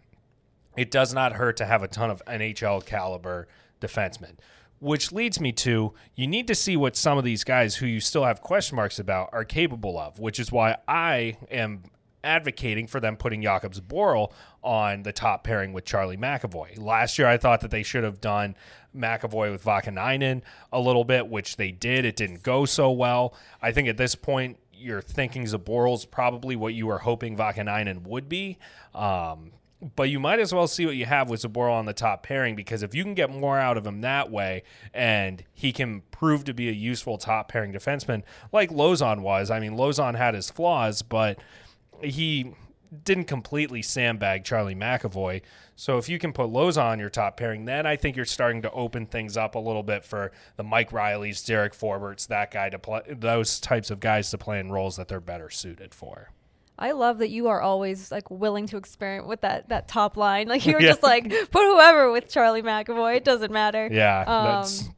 it 0.77 0.91
does 0.91 1.13
not 1.13 1.33
hurt 1.33 1.57
to 1.57 1.65
have 1.65 1.83
a 1.83 1.87
ton 1.87 2.09
of 2.09 2.23
NHL 2.25 2.85
caliber 2.85 3.47
defensemen. 3.79 4.35
Which 4.79 5.11
leads 5.11 5.39
me 5.39 5.51
to 5.53 5.93
you 6.15 6.25
need 6.25 6.47
to 6.47 6.55
see 6.55 6.75
what 6.75 6.95
some 6.95 7.17
of 7.17 7.23
these 7.23 7.43
guys 7.43 7.75
who 7.75 7.85
you 7.85 7.99
still 7.99 8.23
have 8.23 8.41
question 8.41 8.75
marks 8.75 8.97
about 8.97 9.29
are 9.31 9.45
capable 9.45 9.99
of, 9.99 10.19
which 10.19 10.39
is 10.39 10.51
why 10.51 10.77
I 10.87 11.37
am 11.51 11.83
advocating 12.23 12.87
for 12.87 12.99
them 12.99 13.15
putting 13.15 13.41
Jakub 13.41 13.79
Zboril 13.79 14.31
on 14.63 15.03
the 15.03 15.11
top 15.11 15.43
pairing 15.43 15.73
with 15.73 15.85
Charlie 15.85 16.17
McAvoy. 16.17 16.79
Last 16.79 17.17
year, 17.17 17.27
I 17.27 17.37
thought 17.37 17.61
that 17.61 17.71
they 17.71 17.83
should 17.83 18.03
have 18.03 18.21
done 18.21 18.55
McAvoy 18.95 19.51
with 19.51 19.63
Vaakanainen 19.63 20.41
a 20.71 20.79
little 20.79 21.03
bit, 21.03 21.27
which 21.27 21.57
they 21.57 21.71
did. 21.71 22.05
It 22.05 22.15
didn't 22.15 22.43
go 22.43 22.65
so 22.65 22.91
well. 22.91 23.33
I 23.61 23.71
think 23.71 23.87
at 23.87 23.97
this 23.97 24.15
point, 24.15 24.57
you're 24.73 25.01
thinking 25.01 25.43
Zboril's 25.43 26.05
probably 26.05 26.55
what 26.55 26.73
you 26.73 26.87
were 26.87 26.99
hoping 26.99 27.37
Vaakanainen 27.37 28.03
would 28.03 28.27
be. 28.27 28.57
Um, 28.95 29.51
but 29.95 30.09
you 30.09 30.19
might 30.19 30.39
as 30.39 30.53
well 30.53 30.67
see 30.67 30.85
what 30.85 30.95
you 30.95 31.05
have 31.05 31.29
with 31.29 31.41
Zboril 31.41 31.73
on 31.73 31.85
the 31.85 31.93
top 31.93 32.21
pairing 32.21 32.55
because 32.55 32.83
if 32.83 32.93
you 32.93 33.03
can 33.03 33.15
get 33.15 33.31
more 33.31 33.57
out 33.57 33.77
of 33.77 33.85
him 33.85 34.01
that 34.01 34.29
way 34.29 34.61
and 34.93 35.43
he 35.53 35.71
can 35.71 36.03
prove 36.11 36.43
to 36.43 36.53
be 36.53 36.69
a 36.69 36.71
useful 36.71 37.17
top 37.17 37.47
pairing 37.47 37.73
defenseman 37.73 38.21
like 38.51 38.69
Lauzon 38.69 39.21
was. 39.21 39.49
I 39.49 39.59
mean, 39.59 39.73
Lauzon 39.73 40.15
had 40.15 40.35
his 40.35 40.51
flaws, 40.51 41.01
but– 41.01 41.39
he 42.03 42.53
didn't 43.05 43.23
completely 43.25 43.81
sandbag 43.81 44.43
Charlie 44.43 44.75
McAvoy. 44.75 45.41
So 45.77 45.97
if 45.97 46.09
you 46.09 46.19
can 46.19 46.33
put 46.33 46.49
Loza 46.49 46.83
on 46.83 46.99
your 46.99 47.09
top 47.09 47.37
pairing, 47.37 47.63
then 47.65 47.85
I 47.85 47.95
think 47.95 48.15
you're 48.17 48.25
starting 48.25 48.61
to 48.63 48.71
open 48.71 49.05
things 49.05 49.37
up 49.37 49.55
a 49.55 49.59
little 49.59 49.81
bit 49.83 50.03
for 50.03 50.31
the 50.57 50.63
Mike 50.63 50.91
Rileys, 50.91 51.45
Derek 51.45 51.73
Forberts, 51.73 52.25
that 52.27 52.51
guy 52.51 52.69
to 52.69 52.77
play 52.77 53.01
those 53.09 53.59
types 53.61 53.91
of 53.91 53.99
guys 54.01 54.29
to 54.31 54.37
play 54.37 54.59
in 54.59 54.71
roles 54.71 54.97
that 54.97 55.07
they're 55.07 55.21
better 55.21 55.49
suited 55.49 55.93
for. 55.95 56.31
I 56.77 56.91
love 56.91 57.19
that 57.19 57.29
you 57.29 57.47
are 57.47 57.61
always 57.61 58.11
like 58.11 58.29
willing 58.29 58.65
to 58.67 58.77
experiment 58.77 59.27
with 59.27 59.41
that 59.41 59.69
that 59.69 59.87
top 59.87 60.17
line. 60.17 60.47
Like 60.49 60.65
you're 60.67 60.81
Yeah. 60.81 60.89
just 60.89 61.03
like 61.03 61.29
put 61.29 61.63
whoever 61.63 62.11
with 62.11 62.27
Charlie 62.27 62.61
McAvoy. 62.63 63.15
It 63.17 63.23
doesn't 63.23 63.51
matter. 63.53 63.87
Yeah, 63.91 64.19
Um, 64.21 64.45
that's 64.45 64.89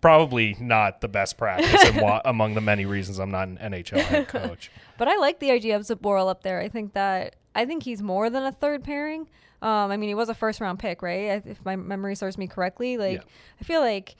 probably 0.00 0.56
not 0.60 1.00
the 1.00 1.08
best 1.08 1.36
practice 1.38 1.84
and 1.84 2.00
wa- 2.00 2.22
among 2.24 2.54
the 2.54 2.60
many 2.60 2.86
reasons 2.86 3.18
I'm 3.18 3.30
not 3.30 3.48
an 3.48 3.58
NHL 3.58 3.98
head 4.00 4.28
coach. 4.28 4.70
But 4.98 5.08
I 5.08 5.16
like 5.16 5.38
the 5.40 5.50
idea 5.50 5.76
of 5.76 5.82
Zboril 5.82 6.28
up 6.28 6.42
there. 6.42 6.60
I 6.60 6.68
think 6.68 6.94
that 6.94 7.36
I 7.54 7.64
think 7.64 7.82
he's 7.82 8.02
more 8.02 8.28
than 8.30 8.42
a 8.42 8.52
third 8.52 8.84
pairing. 8.84 9.28
Um, 9.62 9.90
I 9.90 9.96
mean, 9.96 10.08
he 10.08 10.14
was 10.14 10.28
a 10.28 10.34
first 10.34 10.60
round 10.60 10.78
pick, 10.78 11.00
right? 11.02 11.42
If 11.46 11.64
my 11.64 11.76
memory 11.76 12.14
serves 12.14 12.36
me 12.38 12.46
correctly, 12.46 12.96
like 12.98 13.18
Yeah. 13.18 13.24
I 13.60 13.64
feel 13.64 13.80
like 13.80 14.16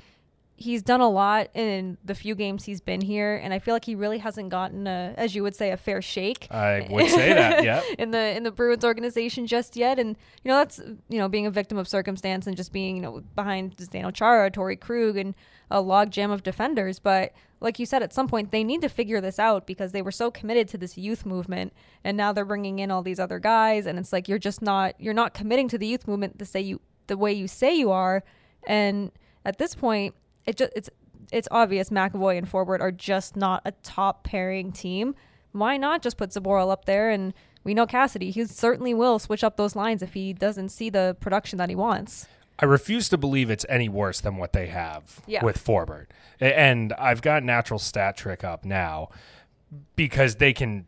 he's 0.57 0.83
done 0.83 1.01
a 1.01 1.09
lot 1.09 1.49
in 1.55 1.99
the 2.05 2.15
few 2.15 2.35
games 2.35 2.65
he's 2.65 2.81
been 2.81 3.03
here, 3.03 3.37
and 3.37 3.53
I 3.53 3.59
feel 3.59 3.75
like 3.75 3.85
he 3.85 3.95
really 3.95 4.19
hasn't 4.19 4.49
gotten 4.49 4.87
a, 4.87 5.15
as 5.17 5.35
you 5.35 5.43
would 5.43 5.55
say, 5.55 5.71
a 5.71 5.77
fair 5.77 6.01
shake. 6.01 6.49
I 6.51 6.87
would 6.91 7.11
say 7.11 7.35
that, 7.35 7.65
yeah. 7.65 7.83
in 7.99 8.11
the 8.11 8.37
in 8.37 8.43
the 8.43 8.51
Bruins 8.51 8.85
organization 8.85 9.47
just 9.47 9.77
yet, 9.77 9.99
and 9.99 10.17
you 10.43 10.49
know 10.49 10.57
that's 10.57 10.79
you 11.09 11.19
know 11.19 11.29
being 11.29 11.47
a 11.47 11.51
victim 11.51 11.77
of 11.77 11.87
circumstance 11.87 12.47
and 12.47 12.57
just 12.57 12.73
being 12.73 12.97
you 12.97 13.03
know 13.03 13.23
behind 13.35 13.77
Zdeno 13.77 14.13
Chara, 14.13 14.51
Torey 14.51 14.81
Krug, 14.81 15.17
and 15.17 15.35
a 15.71 15.83
logjam 15.83 16.33
of 16.33 16.43
defenders. 16.43 16.99
But 16.99 17.33
like 17.61 17.79
you 17.79 17.87
said, 17.87 18.03
at 18.03 18.15
some 18.15 18.27
point 18.27 18.51
they 18.51 18.65
need 18.65 18.81
to 18.81 18.89
figure 18.89 19.21
this 19.21 19.39
out 19.39 19.67
because 19.67 19.93
they 19.93 20.03
were 20.03 20.13
so 20.13 20.31
committed 20.31 20.69
to 20.69 20.79
this 20.79 20.97
youth 20.97 21.27
movement, 21.27 21.75
and 22.03 22.17
now 22.17 22.33
they're 22.33 22.45
bringing 22.47 22.79
in 22.79 22.91
all 22.91 23.03
these 23.03 23.21
other 23.21 23.39
guys, 23.39 23.85
and 23.87 23.99
it's 23.99 24.13
like 24.13 24.27
you're 24.27 24.39
just 24.39 24.63
not 24.63 24.95
you're 24.99 25.15
not 25.15 25.35
committing 25.35 25.69
to 25.69 25.79
the 25.79 25.87
youth 25.87 26.09
movement 26.09 26.39
the 26.39 26.47
say 26.47 26.61
you 26.61 26.81
the 27.09 27.17
way 27.17 27.33
you 27.33 27.47
say 27.47 27.75
you 27.75 27.91
are, 27.91 28.25
and 28.67 29.13
at 29.45 29.59
this 29.59 29.75
point 29.75 30.15
it 30.47 30.57
just 30.57 30.73
it's 30.77 30.91
it's 31.33 31.49
obvious 31.51 31.91
McAvoy 31.91 32.39
and 32.39 32.51
Forbort 32.51 32.81
are 32.81 32.93
just 32.93 33.37
not 33.37 33.63
a 33.65 33.73
top 33.83 34.25
pairing 34.25 34.73
team. 34.73 35.15
Why 35.53 35.77
not 35.77 36.03
just 36.03 36.17
put 36.17 36.31
Zboril 36.31 36.71
up 36.71 36.85
there 36.85 37.11
and 37.11 37.33
we 37.65 37.75
know 37.75 37.85
Cassidy. 37.87 38.31
He 38.31 38.45
certainly 38.45 38.95
will 38.95 39.19
switch 39.19 39.43
up 39.43 39.57
those 39.57 39.75
lines 39.75 40.01
if 40.03 40.15
he 40.15 40.33
doesn't 40.33 40.69
see 40.69 40.89
the 40.89 41.17
production 41.19 41.57
that 41.59 41.69
he 41.69 41.75
wants. 41.75 42.29
I 42.61 42.65
refuse 42.65 43.09
to 43.09 43.19
believe 43.19 43.51
it's 43.51 43.67
any 43.69 43.89
worse 43.89 44.21
than 44.21 44.37
what 44.37 44.53
they 44.53 44.69
have 44.69 45.21
Yeah. 45.27 45.45
with 45.45 45.63
Forbort. 45.63 46.07
And 46.41 46.93
I've 46.93 47.23
got 47.23 47.43
natural 47.43 47.81
stat 47.81 48.17
trick 48.17 48.45
up 48.45 48.65
now 48.65 49.09
because 49.97 50.37
they 50.37 50.53
can 50.53 50.87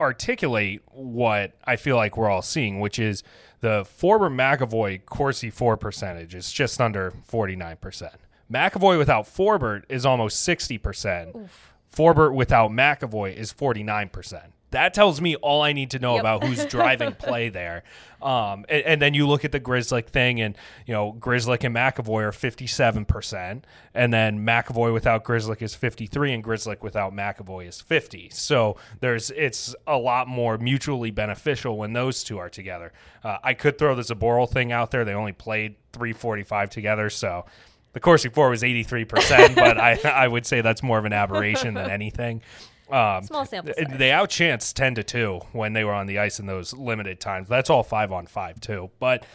articulate 0.00 0.82
what 0.92 1.52
I 1.64 1.76
feel 1.76 1.96
like 1.96 2.16
we're 2.16 2.28
all 2.28 2.42
seeing, 2.42 2.80
which 2.80 2.98
is 2.98 3.22
the 3.60 3.84
Forbort 3.84 4.34
McAvoy 4.34 5.04
Corsi 5.06 5.50
For 5.50 5.76
percentage 5.76 6.34
is 6.34 6.52
just 6.52 6.80
under 6.80 7.12
49%. 7.30 8.10
McAvoy 8.52 8.98
without 8.98 9.24
Forbort 9.26 9.82
is 9.88 10.06
almost 10.06 10.46
60%. 10.48 11.48
Forbort 11.94 12.34
without 12.34 12.70
McAvoy 12.70 13.34
is 13.34 13.52
49%. 13.52 14.42
That 14.70 14.92
tells 14.92 15.18
me 15.22 15.34
all 15.36 15.62
I 15.62 15.72
need 15.72 15.92
to 15.92 15.98
know 15.98 16.16
Yep. 16.16 16.20
about 16.20 16.44
who's 16.44 16.66
driving 16.70 17.14
play 17.14 17.48
there. 17.48 17.84
Um, 18.20 18.66
and, 18.68 18.82
and 18.84 19.02
then 19.02 19.14
you 19.14 19.26
look 19.26 19.46
at 19.46 19.50
the 19.52 19.60
Grzelcyk 19.60 20.08
thing, 20.08 20.42
and 20.42 20.58
you 20.84 20.92
know 20.92 21.14
Grzelcyk 21.18 21.64
and 21.64 21.74
McAvoy 21.74 22.24
are 22.24 22.32
fifty-seven 22.32 23.06
percent, 23.06 23.66
and 23.94 24.12
then 24.12 24.44
McAvoy 24.44 24.92
without 24.92 25.24
Grzelcyk 25.24 25.62
is 25.62 25.74
fifty-three, 25.74 26.34
and 26.34 26.44
Grzelcyk 26.44 26.82
without 26.82 27.14
McAvoy 27.14 27.66
is 27.66 27.80
fifty. 27.80 28.28
So 28.30 28.76
there's 29.00 29.30
it's 29.30 29.74
a 29.86 29.96
lot 29.96 30.28
more 30.28 30.58
mutually 30.58 31.12
beneficial 31.12 31.78
when 31.78 31.94
those 31.94 32.22
two 32.22 32.36
are 32.36 32.50
together. 32.50 32.92
Uh, 33.24 33.38
I 33.42 33.54
could 33.54 33.78
throw 33.78 33.94
the 33.94 34.02
Zboril 34.02 34.50
thing 34.50 34.70
out 34.70 34.90
there. 34.90 35.06
They 35.06 35.14
only 35.14 35.32
played 35.32 35.76
three 35.94 36.12
forty-five 36.12 36.68
together, 36.68 37.08
so 37.08 37.46
the 37.92 38.00
Corsi 38.00 38.28
For 38.28 38.50
was 38.50 38.62
eighty-three 38.62 39.04
percent, 39.04 39.54
but 39.54 39.78
I 39.78 39.98
I 40.04 40.28
would 40.28 40.46
say 40.46 40.60
that's 40.60 40.82
more 40.82 40.98
of 40.98 41.04
an 41.04 41.12
aberration 41.12 41.74
than 41.74 41.90
anything. 41.90 42.42
Um, 42.90 43.22
Small 43.22 43.44
sample 43.44 43.74
size. 43.74 43.98
They 43.98 44.10
outchanced 44.10 44.74
ten 44.74 44.94
to 44.94 45.02
two 45.02 45.40
when 45.52 45.72
they 45.72 45.84
were 45.84 45.92
on 45.92 46.06
the 46.06 46.18
ice 46.18 46.40
in 46.40 46.46
those 46.46 46.72
limited 46.72 47.20
times. 47.20 47.48
That's 47.48 47.70
all 47.70 47.82
five 47.82 48.12
on 48.12 48.26
five 48.26 48.60
too. 48.60 48.90
But 48.98 49.26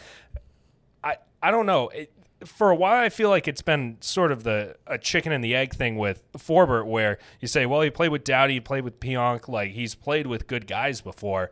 I 1.02 1.16
I 1.42 1.50
don't 1.50 1.66
know. 1.66 1.88
It, 1.88 2.10
for 2.44 2.70
a 2.70 2.74
while, 2.74 3.00
I 3.02 3.08
feel 3.08 3.30
like 3.30 3.48
it's 3.48 3.62
been 3.62 3.96
sort 4.00 4.30
of 4.32 4.42
the 4.42 4.76
a 4.86 4.98
chicken 4.98 5.32
and 5.32 5.42
the 5.42 5.54
egg 5.54 5.74
thing 5.74 5.96
with 5.96 6.22
Forbort, 6.34 6.86
where 6.86 7.18
you 7.40 7.48
say, 7.48 7.66
well, 7.66 7.80
he 7.80 7.90
played 7.90 8.10
with 8.10 8.24
Doughty, 8.24 8.54
he 8.54 8.60
played 8.60 8.84
with 8.84 9.00
Pionk, 9.00 9.48
like 9.48 9.70
he's 9.70 9.94
played 9.94 10.26
with 10.26 10.46
good 10.46 10.66
guys 10.66 11.00
before, 11.00 11.50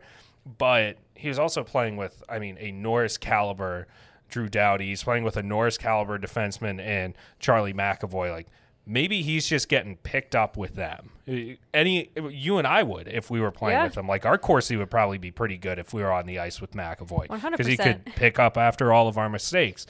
but 0.57 0.97
he 1.15 1.29
was 1.29 1.39
also 1.39 1.63
playing 1.63 1.97
with, 1.97 2.21
I 2.27 2.39
mean, 2.39 2.57
a 2.59 2.71
Norris 2.71 3.17
caliber 3.17 3.87
Drew 4.29 4.49
Doughty. 4.49 4.87
He's 4.87 5.03
playing 5.03 5.23
with 5.23 5.37
a 5.37 5.43
Norris 5.43 5.77
caliber 5.77 6.17
defenseman 6.17 6.79
and 6.79 7.13
Charlie 7.39 7.73
McAvoy. 7.73 8.31
Like 8.31 8.47
maybe 8.85 9.21
he's 9.21 9.47
just 9.47 9.69
getting 9.69 9.97
picked 9.97 10.35
up 10.35 10.57
with 10.57 10.75
them. 10.75 11.09
Uh, 11.27 11.55
any 11.73 12.09
you 12.29 12.57
and 12.57 12.67
I 12.67 12.83
would 12.83 13.07
if 13.07 13.29
we 13.29 13.39
were 13.39 13.51
playing 13.51 13.77
Yeah. 13.77 13.83
with 13.85 13.93
them. 13.93 14.07
Like 14.07 14.25
our 14.25 14.37
Corsi 14.37 14.75
would 14.77 14.89
probably 14.91 15.17
be 15.17 15.31
pretty 15.31 15.57
good 15.57 15.79
if 15.79 15.93
we 15.93 16.01
were 16.01 16.11
on 16.11 16.25
the 16.25 16.39
ice 16.39 16.59
with 16.59 16.71
McAvoy 16.71 17.27
because 17.51 17.67
he 17.67 17.77
could 17.77 18.05
pick 18.05 18.39
up 18.39 18.57
after 18.57 18.91
all 18.91 19.07
of 19.07 19.17
our 19.17 19.29
mistakes. 19.29 19.85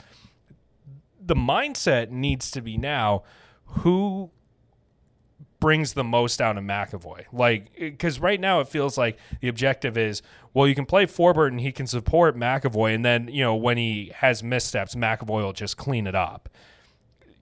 The 1.26 1.34
mindset 1.34 2.10
needs 2.10 2.50
to 2.50 2.60
be 2.60 2.76
now 2.76 3.22
who 3.66 4.30
brings 5.64 5.94
the 5.94 6.04
most 6.04 6.42
out 6.42 6.58
of 6.58 6.62
McAvoy. 6.62 7.24
Like, 7.32 7.74
because 7.74 8.20
right 8.20 8.38
now 8.38 8.60
it 8.60 8.68
feels 8.68 8.98
like 8.98 9.18
the 9.40 9.48
objective 9.48 9.96
is, 9.96 10.20
well, 10.52 10.68
you 10.68 10.74
can 10.74 10.84
play 10.84 11.06
Forbort 11.06 11.48
and 11.48 11.58
he 11.58 11.72
can 11.72 11.86
support 11.86 12.36
McAvoy, 12.36 12.94
and 12.94 13.02
then 13.02 13.28
you 13.28 13.42
know 13.42 13.54
when 13.54 13.78
he 13.78 14.12
has 14.16 14.42
missteps, 14.42 14.94
McAvoy 14.94 15.42
will 15.42 15.54
just 15.54 15.78
clean 15.78 16.06
it 16.06 16.14
up. 16.14 16.50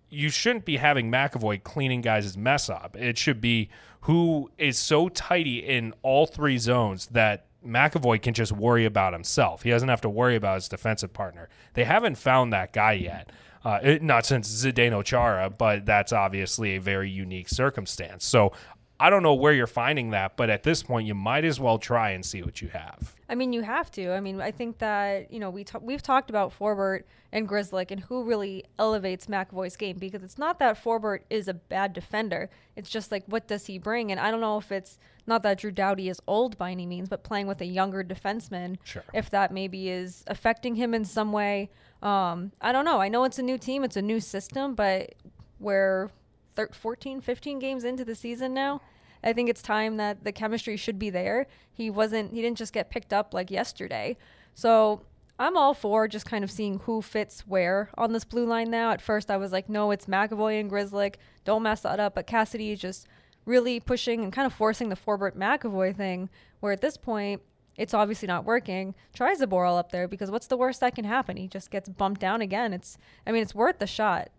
You 0.08 0.28
shouldn't 0.28 0.64
be 0.64 0.76
having 0.76 1.10
McAvoy 1.10 1.64
cleaning 1.64 2.00
guys' 2.00 2.36
mess 2.36 2.70
up. 2.70 2.94
It 2.96 3.18
should 3.18 3.40
be 3.40 3.70
who 4.02 4.52
is 4.56 4.78
so 4.78 5.08
tidy 5.08 5.58
in 5.58 5.92
all 6.02 6.26
three 6.26 6.58
zones 6.58 7.06
that 7.06 7.46
McAvoy 7.66 8.22
can 8.22 8.34
just 8.34 8.52
worry 8.52 8.84
about 8.84 9.14
himself. 9.14 9.64
He 9.64 9.70
doesn't 9.70 9.88
have 9.88 10.00
to 10.02 10.08
worry 10.08 10.36
about 10.36 10.54
his 10.54 10.68
defensive 10.68 11.12
partner. 11.12 11.48
They 11.74 11.82
haven't 11.82 12.18
found 12.18 12.52
that 12.52 12.72
guy 12.72 12.92
yet. 12.92 13.30
Uh, 13.64 13.78
it, 13.82 14.02
not 14.02 14.26
since 14.26 14.48
Zdeno 14.64 15.04
Chara, 15.04 15.48
but 15.50 15.86
that's 15.86 16.12
obviously 16.12 16.74
a 16.76 16.80
very 16.80 17.08
unique 17.10 17.48
circumstance. 17.48 18.24
So 18.24 18.52
I 18.98 19.10
don't 19.10 19.22
know 19.24 19.34
where 19.34 19.52
you're 19.52 19.66
finding 19.66 20.10
that, 20.10 20.36
but 20.36 20.48
at 20.48 20.62
this 20.62 20.82
point, 20.82 21.06
you 21.08 21.14
might 21.14 21.44
as 21.44 21.58
well 21.58 21.78
try 21.78 22.10
and 22.10 22.24
see 22.24 22.42
what 22.42 22.62
you 22.62 22.68
have. 22.68 23.16
I 23.28 23.34
mean, 23.34 23.52
you 23.52 23.62
have 23.62 23.90
to. 23.92 24.12
I 24.12 24.20
mean, 24.20 24.40
I 24.40 24.50
think 24.52 24.78
that 24.78 25.32
you 25.32 25.40
know 25.40 25.50
we 25.50 25.64
ta- 25.64 25.80
we've 25.80 26.02
talked 26.02 26.30
about 26.30 26.56
Forbort 26.56 27.02
and 27.32 27.48
Grzelcyk 27.48 27.90
and 27.90 28.00
who 28.00 28.22
really 28.24 28.64
elevates 28.78 29.26
McAvoy's 29.26 29.76
game 29.76 29.96
because 29.98 30.22
it's 30.22 30.38
not 30.38 30.58
that 30.60 30.80
Forbort 30.82 31.20
is 31.30 31.48
a 31.48 31.54
bad 31.54 31.92
defender. 31.94 32.50
It's 32.76 32.90
just 32.90 33.10
like 33.10 33.24
what 33.26 33.48
does 33.48 33.66
he 33.66 33.78
bring? 33.78 34.10
And 34.12 34.20
I 34.20 34.30
don't 34.30 34.40
know 34.40 34.58
if 34.58 34.70
it's 34.70 34.98
not 35.26 35.42
that 35.44 35.58
Drew 35.58 35.70
Doughty 35.70 36.08
is 36.08 36.20
old 36.26 36.58
by 36.58 36.70
any 36.72 36.84
means, 36.86 37.08
but 37.08 37.22
playing 37.24 37.46
with 37.46 37.60
a 37.60 37.66
younger 37.66 38.04
defenseman, 38.04 38.76
Sure. 38.84 39.04
if 39.14 39.30
that 39.30 39.52
maybe 39.52 39.88
is 39.88 40.24
affecting 40.26 40.74
him 40.76 40.94
in 40.94 41.04
some 41.04 41.32
way. 41.32 41.70
Um, 42.02 42.52
I 42.60 42.72
don't 42.72 42.84
know. 42.84 43.00
I 43.00 43.08
know 43.08 43.24
it's 43.24 43.38
a 43.38 43.42
new 43.42 43.58
team, 43.58 43.84
it's 43.84 43.96
a 43.96 44.02
new 44.02 44.20
system, 44.20 44.74
but 44.74 45.14
we're 45.60 46.10
thir- 46.54 46.70
14, 46.72 47.20
15 47.20 47.58
games 47.58 47.84
into 47.84 48.04
the 48.04 48.14
season 48.14 48.52
now. 48.52 48.80
I 49.24 49.32
think 49.32 49.48
it's 49.48 49.62
time 49.62 49.98
that 49.98 50.24
the 50.24 50.32
chemistry 50.32 50.76
should 50.76 50.98
be 50.98 51.10
there. 51.10 51.46
He 51.72 51.90
wasn't, 51.90 52.32
he 52.32 52.42
didn't 52.42 52.58
just 52.58 52.72
get 52.72 52.90
picked 52.90 53.12
up 53.12 53.32
like 53.32 53.50
yesterday. 53.50 54.16
So 54.54 55.02
I'm 55.38 55.56
all 55.56 55.74
for 55.74 56.08
just 56.08 56.26
kind 56.26 56.42
of 56.42 56.50
seeing 56.50 56.80
who 56.80 57.02
fits 57.02 57.46
where 57.46 57.90
on 57.96 58.12
this 58.12 58.24
blue 58.24 58.46
line 58.46 58.70
now. 58.70 58.90
At 58.90 59.00
first, 59.00 59.30
I 59.30 59.36
was 59.36 59.52
like, 59.52 59.68
no, 59.68 59.92
it's 59.92 60.06
McAvoy 60.06 60.60
and 60.60 60.70
Grzelcyk. 60.70 61.14
Don't 61.44 61.62
mess 61.62 61.82
that 61.82 62.00
up. 62.00 62.16
But 62.16 62.26
Cassidy 62.26 62.72
is 62.72 62.80
just 62.80 63.06
really 63.44 63.80
pushing 63.80 64.22
and 64.22 64.32
kind 64.32 64.46
of 64.46 64.52
forcing 64.52 64.88
the 64.88 64.96
Forbort 64.96 65.36
McAvoy 65.36 65.96
thing, 65.96 66.28
where 66.60 66.72
at 66.72 66.80
this 66.80 66.96
point, 66.96 67.42
it's 67.76 67.94
obviously 67.94 68.28
not 68.28 68.44
working. 68.44 68.94
Try 69.14 69.34
Zboril 69.34 69.78
up 69.78 69.92
there 69.92 70.08
because 70.08 70.30
what's 70.30 70.46
the 70.46 70.56
worst 70.56 70.80
that 70.80 70.94
can 70.94 71.04
happen? 71.04 71.36
He 71.36 71.48
just 71.48 71.70
gets 71.70 71.88
bumped 71.88 72.20
down 72.20 72.40
again. 72.42 72.72
It's, 72.72 72.98
I 73.26 73.32
mean, 73.32 73.42
it's 73.42 73.54
worth 73.54 73.78
the 73.78 73.86
shot. 73.86 74.30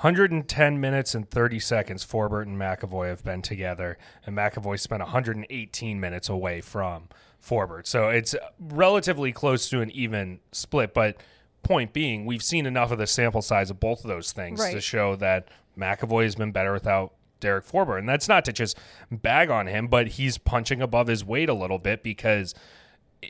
110 0.00 0.80
minutes 0.80 1.14
and 1.14 1.30
30 1.30 1.60
seconds 1.60 2.06
Forbort 2.06 2.44
and 2.44 2.56
McAvoy 2.56 3.08
have 3.08 3.22
been 3.22 3.42
together, 3.42 3.98
and 4.24 4.34
McAvoy 4.34 4.80
spent 4.80 5.02
118 5.02 6.00
minutes 6.00 6.30
away 6.30 6.62
from 6.62 7.08
Forbort. 7.46 7.86
So 7.86 8.08
it's 8.08 8.34
relatively 8.58 9.30
close 9.30 9.68
to 9.68 9.82
an 9.82 9.90
even 9.90 10.40
split. 10.52 10.94
But 10.94 11.18
point 11.62 11.92
being, 11.92 12.24
we've 12.24 12.42
seen 12.42 12.64
enough 12.64 12.90
of 12.90 12.98
the 12.98 13.06
sample 13.06 13.42
size 13.42 13.70
of 13.70 13.78
both 13.78 14.02
of 14.02 14.08
those 14.08 14.32
things 14.32 14.60
to 14.70 14.80
show 14.80 15.16
that 15.16 15.48
McAvoy 15.78 16.24
has 16.24 16.34
been 16.34 16.52
better 16.52 16.72
without 16.72 17.12
Derek 17.40 17.66
Forbort. 17.66 17.98
And 17.98 18.08
that's 18.08 18.28
not 18.28 18.44
to 18.44 18.52
just 18.52 18.78
bag 19.10 19.50
on 19.50 19.66
him, 19.66 19.88
but 19.88 20.08
he's 20.08 20.38
punching 20.38 20.80
above 20.80 21.06
his 21.08 21.24
weight 21.24 21.48
a 21.48 21.54
little 21.54 21.78
bit 21.78 22.02
because 22.02 22.54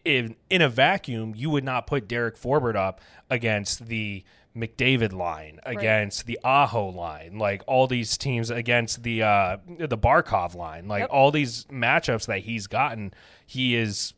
in 0.04 0.36
in 0.48 0.62
a 0.62 0.68
vacuum, 0.68 1.34
you 1.36 1.50
would 1.50 1.64
not 1.64 1.86
put 1.86 2.06
Derek 2.08 2.36
Forbort 2.38 2.76
up 2.76 3.00
against 3.28 3.86
the 3.86 4.22
McDavid 4.56 5.12
line, 5.12 5.60
against 5.64 6.26
the 6.26 6.38
Aho 6.42 6.88
line, 6.88 7.38
like 7.38 7.62
all 7.66 7.86
these 7.86 8.18
teams 8.18 8.50
against 8.50 9.02
the 9.04 9.22
uh, 9.22 9.56
the 9.78 9.96
Barkov 9.98 10.54
line, 10.54 10.88
like 10.88 11.00
Yep. 11.02 11.10
all 11.10 11.30
these 11.30 11.64
matchups 11.66 12.26
that 12.26 12.40
he's 12.40 12.66
gotten, 12.66 13.14
he 13.46 13.74
is 13.76 14.14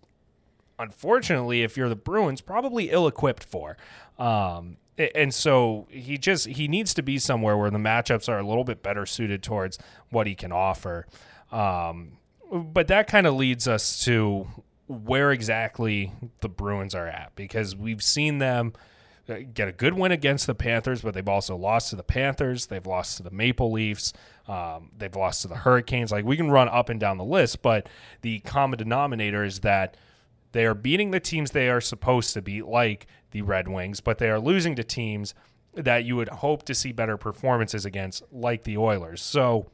unfortunately, 0.78 1.62
if 1.62 1.76
you're 1.76 1.88
the 1.88 1.96
Bruins, 1.96 2.40
probably 2.40 2.90
ill 2.90 3.06
equipped 3.06 3.44
for. 3.44 3.76
Um, 4.18 4.76
and 4.98 5.32
so 5.32 5.86
he 5.90 6.18
just 6.18 6.46
he 6.46 6.68
needs 6.68 6.94
to 6.94 7.02
be 7.02 7.18
somewhere 7.18 7.56
where 7.56 7.70
the 7.70 7.78
matchups 7.78 8.28
are 8.28 8.38
a 8.38 8.46
little 8.46 8.64
bit 8.64 8.82
better 8.82 9.06
suited 9.06 9.42
towards 9.42 9.78
what 10.10 10.26
he 10.26 10.34
can 10.34 10.52
offer. 10.52 11.06
Um, 11.50 12.18
but 12.52 12.88
that 12.88 13.06
kind 13.06 13.26
of 13.26 13.34
leads 13.34 13.66
us 13.66 14.04
to 14.04 14.46
where 14.86 15.32
exactly 15.32 16.12
the 16.40 16.48
Bruins 16.48 16.94
are 16.94 17.06
at 17.06 17.32
because 17.34 17.74
we've 17.74 18.02
seen 18.02 18.38
them 18.38 18.74
uh, 19.28 19.36
get 19.54 19.68
a 19.68 19.72
good 19.72 19.94
win 19.94 20.12
against 20.12 20.46
the 20.46 20.54
Panthers, 20.54 21.00
but 21.00 21.14
they've 21.14 21.28
also 21.28 21.56
lost 21.56 21.90
to 21.90 21.96
the 21.96 22.02
Panthers. 22.02 22.66
They've 22.66 22.86
lost 22.86 23.16
to 23.16 23.22
the 23.22 23.30
Maple 23.30 23.70
Leafs. 23.70 24.12
Um, 24.48 24.90
they've 24.98 25.14
lost 25.14 25.42
to 25.42 25.48
the 25.48 25.56
Hurricanes. 25.56 26.10
Like 26.10 26.24
we 26.24 26.36
can 26.36 26.50
run 26.50 26.68
up 26.68 26.88
and 26.88 27.00
down 27.00 27.16
the 27.16 27.24
list, 27.24 27.62
but 27.62 27.88
the 28.20 28.40
common 28.40 28.78
denominator 28.78 29.44
is 29.44 29.60
that 29.60 29.96
they 30.50 30.66
are 30.66 30.74
beating 30.74 31.12
the 31.12 31.20
teams 31.20 31.52
they 31.52 31.70
are 31.70 31.80
supposed 31.80 32.34
to 32.34 32.42
beat, 32.42 32.66
like 32.66 33.06
the 33.32 33.42
Red 33.42 33.68
Wings, 33.68 34.00
but 34.00 34.18
they 34.18 34.30
are 34.30 34.40
losing 34.40 34.76
to 34.76 34.84
teams 34.84 35.34
that 35.74 36.04
you 36.04 36.16
would 36.16 36.28
hope 36.28 36.64
to 36.64 36.74
see 36.74 36.92
better 36.92 37.16
performances 37.16 37.84
against, 37.84 38.22
like 38.30 38.64
the 38.64 38.76
Oilers. 38.76 39.22
So, 39.22 39.66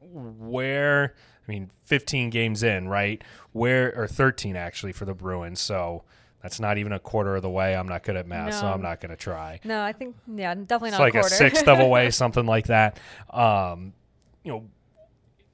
where, 0.00 1.14
I 1.46 1.50
mean, 1.50 1.70
15 1.84 2.30
games 2.30 2.62
in, 2.62 2.88
right? 2.88 3.22
Where, 3.52 3.92
or 3.96 4.06
13 4.06 4.56
actually 4.56 4.92
for 4.92 5.04
the 5.04 5.14
Bruins. 5.14 5.60
So, 5.60 6.02
that's 6.42 6.60
not 6.60 6.78
even 6.78 6.92
a 6.92 7.00
quarter 7.00 7.34
of 7.34 7.42
the 7.42 7.50
way. 7.50 7.74
I'm 7.74 7.88
not 7.88 8.04
good 8.04 8.14
at 8.14 8.28
math, 8.28 8.54
so 8.54 8.68
I'm 8.68 8.80
not 8.80 9.00
going 9.00 9.10
to 9.10 9.16
try. 9.16 9.58
No, 9.64 9.82
I 9.82 9.92
think 9.92 10.14
yeah, 10.32 10.54
definitely 10.54 10.90
It's 10.90 10.98
not 10.98 11.04
like 11.04 11.14
a 11.16 11.20
a, 11.20 11.24
sixth 11.24 11.66
of 11.66 11.80
a 11.80 11.88
way, 11.88 12.10
something 12.12 12.46
like 12.46 12.66
that. 12.66 13.00
Um, 13.30 13.94
you 14.44 14.52
know, 14.52 14.68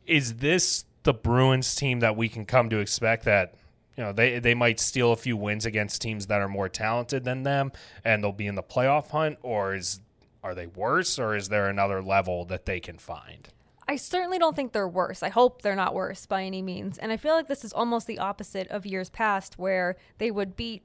is 0.07 0.35
this 0.35 0.85
the 1.05 1.15
Bruins 1.15 1.75
team 1.75 2.01
that 2.01 2.15
we 2.15 2.29
can 2.29 2.45
come 2.45 2.69
to 2.69 2.79
expect 2.79 3.25
that 3.25 3.55
you 3.97 4.05
know 4.05 4.13
they 4.13 4.39
they 4.39 4.55
might 4.55 4.81
steal 4.81 5.13
a 5.13 5.17
few 5.17 5.37
wins 5.37 5.67
against 5.67 6.01
teams 6.03 6.27
that 6.27 6.41
are 6.41 6.49
more 6.49 6.69
talented 6.69 7.25
than 7.25 7.43
them 7.43 7.73
and 8.05 8.23
they'll 8.23 8.33
be 8.33 8.47
in 8.47 8.55
the 8.55 8.63
playoff 8.63 9.11
hunt, 9.11 9.39
or 9.43 9.75
is 9.75 10.01
are 10.43 10.55
they 10.55 10.67
worse, 10.67 11.19
or 11.19 11.37
is 11.37 11.49
there 11.49 11.69
another 11.69 12.03
level 12.03 12.45
that 12.47 12.67
they 12.67 12.81
can 12.81 12.99
find? 12.99 13.49
I 13.87 13.97
certainly 13.97 14.39
don't 14.39 14.57
think 14.57 14.73
they're 14.73 14.89
worse. 14.89 15.23
I 15.23 15.29
hope 15.29 15.63
they're 15.63 15.77
not 15.77 15.95
worse 15.95 16.27
by 16.27 16.45
any 16.45 16.63
means. 16.63 16.99
And 16.99 17.13
I 17.13 17.17
feel 17.17 17.35
like 17.35 17.49
this 17.49 17.65
is 17.65 17.73
almost 17.73 18.07
the 18.07 18.19
opposite 18.19 18.69
of 18.69 18.87
years 18.87 19.11
past 19.11 19.59
where 19.59 19.97
they 20.19 20.31
would 20.31 20.57
beat 20.57 20.83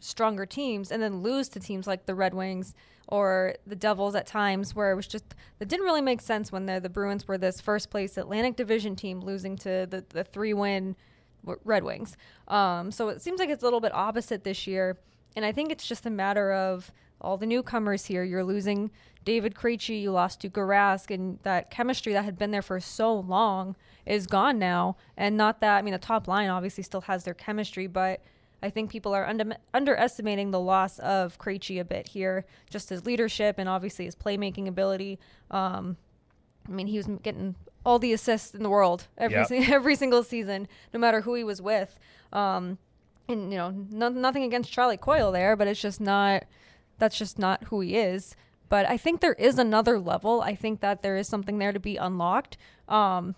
stronger 0.00 0.46
teams 0.46 0.90
and 0.90 1.02
then 1.02 1.22
lose 1.22 1.48
to 1.50 1.60
teams 1.60 1.86
like 1.86 2.06
the 2.06 2.14
Red 2.14 2.34
Wings 2.34 2.74
or 3.08 3.54
the 3.66 3.76
Devils 3.76 4.14
at 4.14 4.26
times 4.26 4.74
where 4.74 4.90
it 4.90 4.96
was 4.96 5.06
just 5.06 5.34
that 5.58 5.68
didn't 5.68 5.84
really 5.84 6.00
make 6.00 6.20
sense 6.20 6.50
when 6.50 6.66
the 6.66 6.80
the 6.80 6.88
Bruins 6.88 7.28
were 7.28 7.38
this 7.38 7.60
first 7.60 7.90
place 7.90 8.16
Atlantic 8.16 8.56
Division 8.56 8.96
team 8.96 9.20
losing 9.20 9.56
to 9.58 9.86
the 9.88 10.04
the 10.08 10.24
three 10.24 10.54
win 10.54 10.96
Red 11.42 11.84
Wings. 11.84 12.16
Um, 12.48 12.90
so 12.90 13.08
it 13.08 13.22
seems 13.22 13.38
like 13.38 13.48
it's 13.48 13.62
a 13.62 13.66
little 13.66 13.80
bit 13.80 13.94
opposite 13.94 14.44
this 14.44 14.66
year, 14.66 14.98
and 15.34 15.44
I 15.44 15.52
think 15.52 15.70
it's 15.70 15.86
just 15.86 16.06
a 16.06 16.10
matter 16.10 16.52
of 16.52 16.90
all 17.20 17.36
the 17.36 17.46
newcomers 17.46 18.06
here. 18.06 18.24
You're 18.24 18.44
losing 18.44 18.90
David 19.24 19.54
Krejci, 19.54 20.00
you 20.02 20.12
lost 20.12 20.40
to 20.40 20.50
Rask, 20.50 21.12
and 21.12 21.38
that 21.42 21.70
chemistry 21.70 22.12
that 22.12 22.24
had 22.24 22.38
been 22.38 22.50
there 22.50 22.62
for 22.62 22.78
so 22.80 23.14
long 23.14 23.76
is 24.04 24.26
gone 24.26 24.58
now. 24.58 24.96
And 25.16 25.36
not 25.36 25.60
that 25.60 25.78
I 25.78 25.82
mean 25.82 25.92
the 25.92 25.98
top 25.98 26.28
line 26.28 26.48
obviously 26.48 26.84
still 26.84 27.02
has 27.02 27.24
their 27.24 27.34
chemistry, 27.34 27.86
but 27.86 28.22
I 28.62 28.70
think 28.70 28.90
people 28.90 29.14
are 29.14 29.26
under, 29.26 29.56
underestimating 29.74 30.50
the 30.50 30.60
loss 30.60 30.98
of 31.00 31.38
Krejci 31.38 31.80
a 31.80 31.84
bit 31.84 32.08
here, 32.08 32.46
just 32.70 32.88
his 32.88 33.04
leadership 33.04 33.56
and 33.58 33.68
obviously 33.68 34.06
his 34.06 34.16
playmaking 34.16 34.66
ability. 34.66 35.18
Um, 35.50 35.96
I 36.66 36.72
mean, 36.72 36.86
he 36.86 36.96
was 36.96 37.06
getting 37.22 37.54
all 37.86 37.98
the 37.98 38.12
assists 38.12 38.54
in 38.54 38.62
the 38.62 38.68
world 38.68 39.06
every 39.16 39.38
Yep. 39.38 39.46
si- 39.46 39.72
every 39.72 39.94
single 39.96 40.22
season, 40.22 40.68
no 40.92 41.00
matter 41.00 41.22
who 41.22 41.34
he 41.34 41.44
was 41.44 41.62
with. 41.62 41.98
Um, 42.32 42.78
and 43.28 43.50
you 43.52 43.56
know, 43.56 43.70
no, 43.90 44.08
nothing 44.08 44.42
against 44.42 44.70
Charlie 44.72 44.96
Coyle 44.96 45.32
there, 45.32 45.56
but 45.56 45.66
it's 45.68 45.80
just 45.80 46.00
not. 46.00 46.44
That's 46.98 47.16
just 47.16 47.38
not 47.38 47.64
who 47.64 47.80
he 47.80 47.96
is. 47.96 48.36
But 48.68 48.86
I 48.88 48.96
think 48.96 49.20
there 49.20 49.34
is 49.34 49.58
another 49.58 49.98
level. 49.98 50.42
I 50.42 50.54
think 50.56 50.80
that 50.80 51.02
there 51.02 51.16
is 51.16 51.28
something 51.28 51.58
there 51.58 51.72
to 51.72 51.78
be 51.80 51.96
unlocked. 51.96 52.56
Um, 52.88 53.34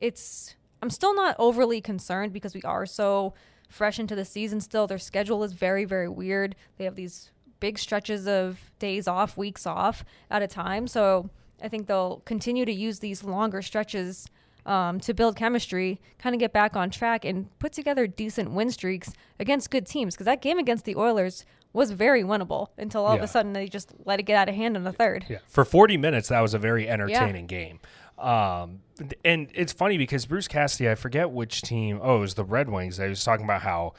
it's. 0.00 0.54
I'm 0.82 0.90
still 0.90 1.14
not 1.14 1.36
overly 1.38 1.80
concerned 1.80 2.32
because 2.32 2.54
we 2.54 2.62
are 2.62 2.86
so 2.86 3.34
fresh 3.68 3.98
into 3.98 4.14
the 4.14 4.24
season 4.24 4.60
still. 4.60 4.86
Their 4.86 4.98
schedule 4.98 5.42
is 5.44 5.52
very, 5.52 5.84
very 5.84 6.08
weird. 6.08 6.56
They 6.78 6.84
have 6.84 6.94
these 6.94 7.30
big 7.60 7.78
stretches 7.78 8.26
of 8.26 8.70
days 8.78 9.06
off, 9.06 9.36
weeks 9.36 9.66
off 9.66 10.04
at 10.30 10.40
a 10.42 10.46
time. 10.46 10.86
So 10.88 11.28
I 11.62 11.68
think 11.68 11.86
they'll 11.86 12.22
continue 12.24 12.64
to 12.64 12.72
use 12.72 12.98
these 12.98 13.24
longer 13.24 13.62
stretches 13.62 14.28
um, 14.66 15.00
to 15.00 15.14
build 15.14 15.36
chemistry, 15.36 16.00
kind 16.18 16.34
of 16.34 16.40
get 16.40 16.52
back 16.52 16.76
on 16.76 16.90
track, 16.90 17.24
and 17.24 17.46
put 17.58 17.72
together 17.72 18.06
decent 18.06 18.50
win 18.52 18.70
streaks 18.70 19.12
against 19.38 19.70
good 19.70 19.86
teams. 19.86 20.14
Because 20.14 20.26
that 20.26 20.42
game 20.42 20.58
against 20.58 20.84
the 20.84 20.96
Oilers 20.96 21.44
was 21.72 21.92
very 21.92 22.22
winnable 22.22 22.68
until 22.76 23.06
all 23.06 23.14
of 23.14 23.22
a 23.22 23.28
sudden 23.28 23.52
they 23.52 23.68
just 23.68 23.92
let 24.04 24.18
it 24.18 24.24
get 24.24 24.36
out 24.36 24.48
of 24.48 24.54
hand 24.54 24.76
in 24.76 24.84
the 24.84 24.92
third. 24.92 25.24
Yeah. 25.28 25.38
For 25.46 25.64
40 25.64 25.96
minutes, 25.96 26.28
that 26.28 26.40
was 26.40 26.52
a 26.52 26.58
very 26.58 26.88
entertaining 26.88 27.46
game. 27.46 27.80
Um, 28.18 28.80
and 29.24 29.48
it's 29.54 29.72
funny 29.72 29.96
because 29.96 30.26
Bruce 30.26 30.48
Cassidy, 30.48 30.90
I 30.90 30.94
forget 30.94 31.30
which 31.30 31.62
team. 31.62 32.00
Oh, 32.02 32.18
it 32.18 32.20
was 32.20 32.34
the 32.34 32.44
Red 32.44 32.68
Wings. 32.68 32.96
They 32.98 33.08
was 33.08 33.24
talking 33.24 33.44
about 33.44 33.62
how 33.62 33.94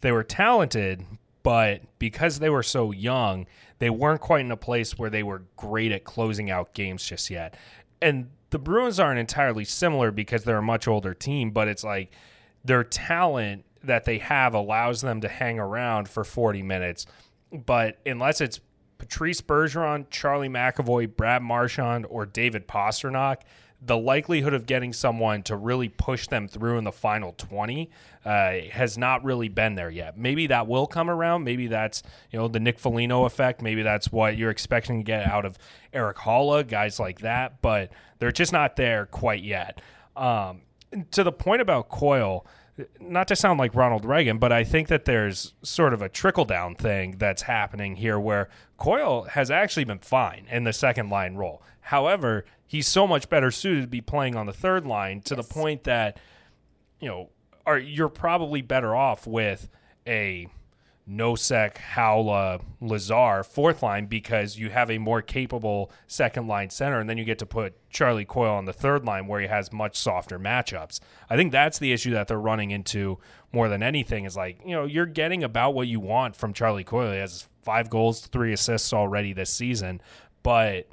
they 0.00 0.12
were 0.12 0.22
talented, 0.22 1.04
but 1.46 1.82
because 2.00 2.40
they 2.40 2.50
were 2.50 2.64
so 2.64 2.90
young, 2.90 3.46
they 3.78 3.88
weren't 3.88 4.20
quite 4.20 4.44
in 4.44 4.50
a 4.50 4.56
place 4.56 4.98
where 4.98 5.10
they 5.10 5.22
were 5.22 5.44
great 5.56 5.92
at 5.92 6.02
closing 6.02 6.50
out 6.50 6.74
games 6.74 7.06
just 7.06 7.30
yet. 7.30 7.56
And 8.02 8.30
the 8.50 8.58
Bruins 8.58 8.98
aren't 8.98 9.20
entirely 9.20 9.64
similar 9.64 10.10
because 10.10 10.42
they're 10.42 10.58
a 10.58 10.62
much 10.62 10.88
older 10.88 11.14
team, 11.14 11.52
but 11.52 11.68
it's 11.68 11.84
like 11.84 12.10
their 12.64 12.82
talent 12.82 13.64
that 13.84 14.06
they 14.06 14.18
have 14.18 14.54
allows 14.54 15.02
them 15.02 15.20
to 15.20 15.28
hang 15.28 15.60
around 15.60 16.08
for 16.08 16.24
40 16.24 16.62
minutes. 16.62 17.06
But 17.52 17.98
unless 18.04 18.40
it's 18.40 18.58
Patrice 18.98 19.40
Bergeron, 19.40 20.10
Charlie 20.10 20.48
McAvoy, 20.48 21.14
Brad 21.16 21.44
Marchand, 21.44 22.06
or 22.10 22.26
David 22.26 22.66
Pastrnak, 22.66 23.42
the 23.80 23.96
likelihood 23.96 24.54
of 24.54 24.66
getting 24.66 24.92
someone 24.92 25.42
to 25.44 25.56
really 25.56 25.88
push 25.88 26.26
them 26.26 26.48
through 26.48 26.78
in 26.78 26.84
the 26.84 26.92
final 26.92 27.32
20 27.32 27.90
uh, 28.24 28.52
has 28.70 28.96
not 28.96 29.22
really 29.24 29.48
been 29.48 29.74
there 29.74 29.90
yet. 29.90 30.16
Maybe 30.18 30.46
that 30.48 30.66
will 30.66 30.86
come 30.86 31.10
around. 31.10 31.44
Maybe 31.44 31.66
that's, 31.66 32.02
you 32.30 32.38
know, 32.38 32.48
the 32.48 32.60
Nick 32.60 32.78
Foligno 32.78 33.24
effect. 33.24 33.62
Maybe 33.62 33.82
that's 33.82 34.10
what 34.10 34.36
you're 34.36 34.50
expecting 34.50 34.98
to 34.98 35.04
get 35.04 35.26
out 35.26 35.44
of 35.44 35.58
Erik 35.92 36.16
Haula, 36.16 36.66
guys 36.66 36.98
like 36.98 37.20
that, 37.20 37.60
but 37.60 37.90
they're 38.18 38.32
just 38.32 38.52
not 38.52 38.76
there 38.76 39.06
quite 39.06 39.42
yet. 39.42 39.80
Um, 40.16 40.62
to 41.10 41.22
the 41.22 41.32
point 41.32 41.60
about 41.60 41.88
Coyle, 41.88 42.46
not 43.00 43.28
to 43.28 43.36
sound 43.36 43.58
like 43.58 43.74
Ronald 43.74 44.04
Reagan, 44.04 44.38
but 44.38 44.52
I 44.52 44.64
think 44.64 44.88
that 44.88 45.04
there's 45.04 45.54
sort 45.62 45.94
of 45.94 46.02
a 46.02 46.08
trickle 46.08 46.44
down 46.44 46.74
thing 46.74 47.16
that's 47.18 47.42
happening 47.42 47.96
here 47.96 48.18
where 48.18 48.48
Coyle 48.76 49.24
has 49.24 49.50
actually 49.50 49.84
been 49.84 49.98
fine 49.98 50.46
in 50.50 50.64
the 50.64 50.72
second 50.72 51.08
line 51.08 51.36
role. 51.36 51.62
However, 51.86 52.44
he's 52.66 52.88
so 52.88 53.06
much 53.06 53.28
better 53.28 53.52
suited 53.52 53.82
to 53.82 53.86
be 53.86 54.00
playing 54.00 54.34
on 54.34 54.46
the 54.46 54.52
third 54.52 54.84
line 54.84 55.20
to 55.20 55.36
the 55.36 55.44
point 55.44 55.84
that, 55.84 56.18
you 56.98 57.08
know, 57.08 57.30
are 57.64 57.78
you're 57.78 58.08
probably 58.08 58.60
better 58.60 58.92
off 58.92 59.24
with 59.24 59.68
a 60.04 60.48
Nosek, 61.08 61.76
Haula, 61.76 62.60
Lazar 62.80 63.44
fourth 63.44 63.84
line 63.84 64.06
because 64.06 64.58
you 64.58 64.70
have 64.70 64.90
a 64.90 64.98
more 64.98 65.22
capable 65.22 65.92
second 66.08 66.48
line 66.48 66.70
center, 66.70 66.98
and 66.98 67.08
then 67.08 67.18
you 67.18 67.24
get 67.24 67.38
to 67.38 67.46
put 67.46 67.76
Charlie 67.88 68.24
Coyle 68.24 68.54
on 68.54 68.64
the 68.64 68.72
third 68.72 69.04
line 69.04 69.28
where 69.28 69.40
he 69.40 69.46
has 69.46 69.72
much 69.72 69.96
softer 69.96 70.40
matchups. 70.40 70.98
I 71.30 71.36
think 71.36 71.52
that's 71.52 71.78
the 71.78 71.92
issue 71.92 72.10
that 72.14 72.26
they're 72.26 72.40
running 72.40 72.72
into 72.72 73.20
more 73.52 73.68
than 73.68 73.84
anything 73.84 74.24
is 74.24 74.36
like, 74.36 74.58
you 74.66 74.74
know, 74.74 74.86
you're 74.86 75.06
getting 75.06 75.44
about 75.44 75.74
what 75.74 75.86
you 75.86 76.00
want 76.00 76.34
from 76.34 76.52
Charlie 76.52 76.82
Coyle. 76.82 77.12
He 77.12 77.18
has 77.18 77.46
five 77.62 77.90
goals, 77.90 78.26
three 78.26 78.52
assists 78.52 78.92
already 78.92 79.32
this 79.32 79.50
season, 79.50 80.00
but 80.42 80.88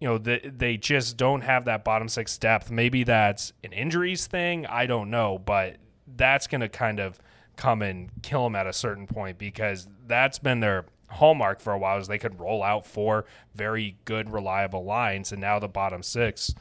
you 0.00 0.08
know 0.08 0.18
they, 0.18 0.38
they 0.38 0.76
just 0.76 1.16
don't 1.16 1.42
have 1.42 1.64
that 1.64 1.84
bottom 1.84 2.08
six 2.08 2.36
depth. 2.38 2.70
Maybe 2.70 3.04
that's 3.04 3.52
an 3.64 3.72
injuries 3.72 4.26
thing 4.26 4.66
i 4.66 4.86
don't 4.86 5.10
know 5.10 5.38
but 5.38 5.76
that's 6.16 6.46
going 6.46 6.60
to 6.60 6.68
kind 6.68 7.00
of 7.00 7.18
come 7.56 7.82
and 7.82 8.10
kill 8.22 8.44
them 8.44 8.54
at 8.54 8.66
a 8.66 8.72
certain 8.72 9.06
point 9.06 9.38
because 9.38 9.88
that's 10.06 10.38
been 10.38 10.60
their 10.60 10.86
hallmark 11.08 11.60
for 11.60 11.72
a 11.72 11.78
while 11.78 11.98
is 11.98 12.08
they 12.08 12.18
could 12.18 12.38
roll 12.38 12.62
out 12.62 12.86
four 12.86 13.24
very 13.54 13.96
good 14.04 14.30
reliable 14.30 14.84
lines 14.84 15.32
and 15.32 15.40
now 15.40 15.58
the 15.58 15.68
bottom 15.68 16.02
six 16.02 16.54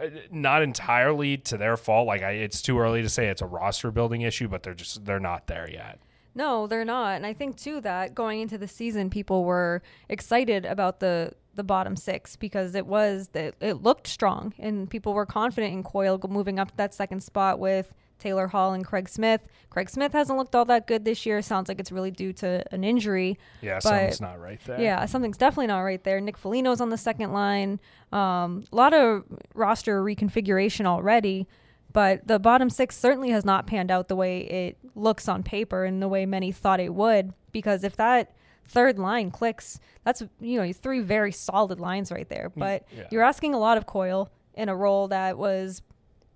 uh, 0.00 0.08
not 0.30 0.62
entirely 0.62 1.36
to 1.36 1.56
their 1.56 1.76
fault. 1.76 2.06
Like 2.06 2.22
I, 2.22 2.32
it's 2.32 2.62
too 2.62 2.78
early 2.78 3.02
to 3.02 3.08
say 3.08 3.28
it's 3.28 3.42
a 3.42 3.46
roster 3.46 3.90
building 3.90 4.22
issue 4.22 4.48
but 4.48 4.62
they're 4.62 4.74
just 4.74 5.04
they're 5.04 5.20
not 5.20 5.46
there 5.46 5.68
yet. 5.70 5.98
No, 6.34 6.68
they're 6.68 6.84
not. 6.84 7.16
And 7.16 7.26
I 7.26 7.32
think 7.32 7.56
too 7.56 7.80
that 7.80 8.14
going 8.14 8.40
into 8.40 8.58
the 8.58 8.68
season, 8.68 9.10
people 9.10 9.44
were 9.44 9.82
excited 10.08 10.64
about 10.64 11.00
the 11.00 11.32
the 11.58 11.64
bottom 11.64 11.94
six 11.96 12.36
because 12.36 12.74
it 12.74 12.86
was 12.86 13.28
it, 13.34 13.54
it 13.60 13.82
looked 13.82 14.06
strong 14.06 14.54
and 14.58 14.88
people 14.88 15.12
were 15.12 15.26
confident 15.26 15.74
in 15.74 15.82
Coyle 15.82 16.18
moving 16.28 16.58
up 16.58 16.70
to 16.70 16.76
that 16.78 16.94
second 16.94 17.22
spot 17.22 17.58
with 17.58 17.92
Taylor 18.18 18.48
Hall 18.48 18.72
and 18.72 18.84
Craig 18.84 19.08
Smith. 19.08 19.42
Craig 19.70 19.90
Smith 19.90 20.12
hasn't 20.12 20.38
looked 20.38 20.54
all 20.54 20.64
that 20.64 20.86
good 20.86 21.04
this 21.04 21.24
year. 21.26 21.42
Sounds 21.42 21.68
like 21.68 21.78
it's 21.78 21.92
really 21.92 22.10
due 22.10 22.32
to 22.34 22.64
an 22.72 22.82
injury. 22.82 23.38
yeah 23.60 23.78
something's 23.78 24.20
not 24.20 24.40
right 24.40 24.60
there 24.64 24.80
Yeah, 24.80 25.04
something's 25.06 25.36
definitely 25.36 25.68
not 25.68 25.80
right 25.80 26.02
there. 26.02 26.20
Nick 26.20 26.36
Foligno's 26.38 26.80
on 26.80 26.88
the 26.88 26.96
second 26.96 27.32
line. 27.32 27.78
Um, 28.12 28.64
a 28.72 28.76
lot 28.76 28.94
of 28.94 29.24
roster 29.54 30.02
reconfiguration 30.02 30.86
already. 30.86 31.46
But 31.92 32.26
the 32.26 32.38
bottom 32.38 32.70
six 32.70 32.96
certainly 32.96 33.30
has 33.30 33.44
not 33.44 33.66
panned 33.66 33.90
out 33.90 34.08
the 34.08 34.16
way 34.16 34.40
it 34.40 34.78
looks 34.94 35.28
on 35.28 35.42
paper 35.42 35.84
and 35.84 36.02
the 36.02 36.08
way 36.08 36.26
many 36.26 36.52
thought 36.52 36.80
it 36.80 36.94
would. 36.94 37.32
Because 37.50 37.82
if 37.82 37.96
that 37.96 38.32
third 38.68 38.98
line 38.98 39.30
clicks, 39.30 39.80
that's 40.04 40.22
you 40.40 40.60
know 40.60 40.72
three 40.72 41.00
very 41.00 41.32
solid 41.32 41.80
lines 41.80 42.12
right 42.12 42.28
there. 42.28 42.50
Hmm. 42.50 42.60
But 42.60 42.86
yeah. 42.96 43.06
you're 43.10 43.22
asking 43.22 43.54
a 43.54 43.58
lot 43.58 43.76
of 43.78 43.86
Coyle 43.86 44.30
in 44.54 44.68
a 44.68 44.76
role 44.76 45.08
that 45.08 45.38
was, 45.38 45.82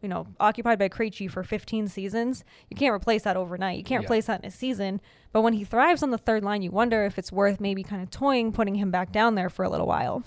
you 0.00 0.08
know, 0.08 0.26
occupied 0.40 0.78
by 0.78 0.88
Krejci 0.88 1.30
for 1.30 1.42
15 1.42 1.88
seasons. 1.88 2.44
You 2.70 2.76
can't 2.76 2.94
replace 2.94 3.22
that 3.22 3.36
overnight. 3.36 3.78
You 3.78 3.84
can't 3.84 4.02
Yeah. 4.02 4.06
replace 4.06 4.26
that 4.26 4.40
in 4.40 4.46
a 4.46 4.50
season. 4.50 5.00
But 5.32 5.42
when 5.42 5.54
he 5.54 5.64
thrives 5.64 6.02
on 6.02 6.10
the 6.10 6.18
third 6.18 6.44
line, 6.44 6.62
you 6.62 6.70
wonder 6.70 7.04
if 7.04 7.18
it's 7.18 7.32
worth 7.32 7.60
maybe 7.60 7.82
kind 7.82 8.02
of 8.02 8.10
toying 8.10 8.52
putting 8.52 8.76
him 8.76 8.90
back 8.90 9.10
down 9.12 9.34
there 9.34 9.50
for 9.50 9.64
a 9.64 9.68
little 9.68 9.86
while. 9.86 10.22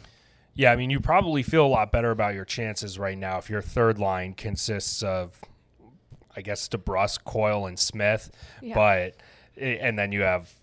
Yeah, 0.55 0.71
I 0.71 0.75
mean, 0.77 0.89
you 0.89 0.99
probably 0.99 1.43
feel 1.43 1.65
a 1.65 1.67
lot 1.67 1.91
better 1.91 2.11
about 2.11 2.33
your 2.33 2.45
chances 2.45 2.97
right 2.97 3.17
now 3.17 3.37
if 3.37 3.49
your 3.49 3.61
third 3.61 3.99
line 3.99 4.33
consists 4.33 5.03
of, 5.03 5.39
I 6.35 6.41
guess, 6.41 6.67
DeBrusk, 6.69 7.23
Coyle, 7.23 7.65
and 7.65 7.77
Smith. 7.77 8.31
Yeah. 8.61 8.75
But 8.75 9.17
eh, 9.57 9.77
and 9.81 9.97
then 9.99 10.11
you 10.11 10.21
have 10.21 10.53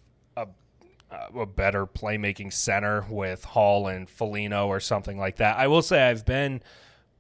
a, 1.12 1.38
a 1.40 1.46
better 1.46 1.86
playmaking 1.86 2.52
center 2.52 3.06
with 3.08 3.44
Hall 3.44 3.86
and 3.86 4.08
Foligno 4.08 4.66
or 4.66 4.80
something 4.80 5.18
like 5.18 5.36
that. 5.36 5.58
I 5.58 5.66
will 5.66 5.82
say 5.82 6.02
I've 6.02 6.24
been 6.24 6.62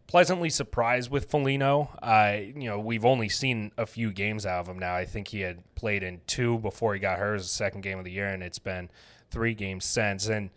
pleasantly 0.06 0.50
surprised 0.50 1.10
with 1.10 1.30
Foligno. 1.30 1.90
I, 2.02 2.52
you 2.56 2.68
know, 2.68 2.78
we've 2.78 3.04
only 3.04 3.28
seen 3.28 3.72
a 3.78 3.86
few 3.86 4.12
games 4.12 4.44
out 4.44 4.60
of 4.60 4.68
him 4.68 4.78
now. 4.78 4.94
I 4.94 5.04
think 5.04 5.28
he 5.28 5.40
had 5.40 5.62
played 5.74 6.02
in 6.02 6.20
two 6.26 6.58
before 6.58 6.94
he 6.94 7.00
got. 7.00 7.18
It 7.18 7.32
was 7.32 7.44
the 7.44 7.48
second 7.48 7.82
game 7.82 7.98
of 7.98 8.04
the 8.04 8.12
year, 8.12 8.28
and 8.28 8.42
it's 8.42 8.58
been 8.58 8.90
three 9.30 9.54
games 9.54 9.84
since. 9.84 10.28
And 10.28 10.50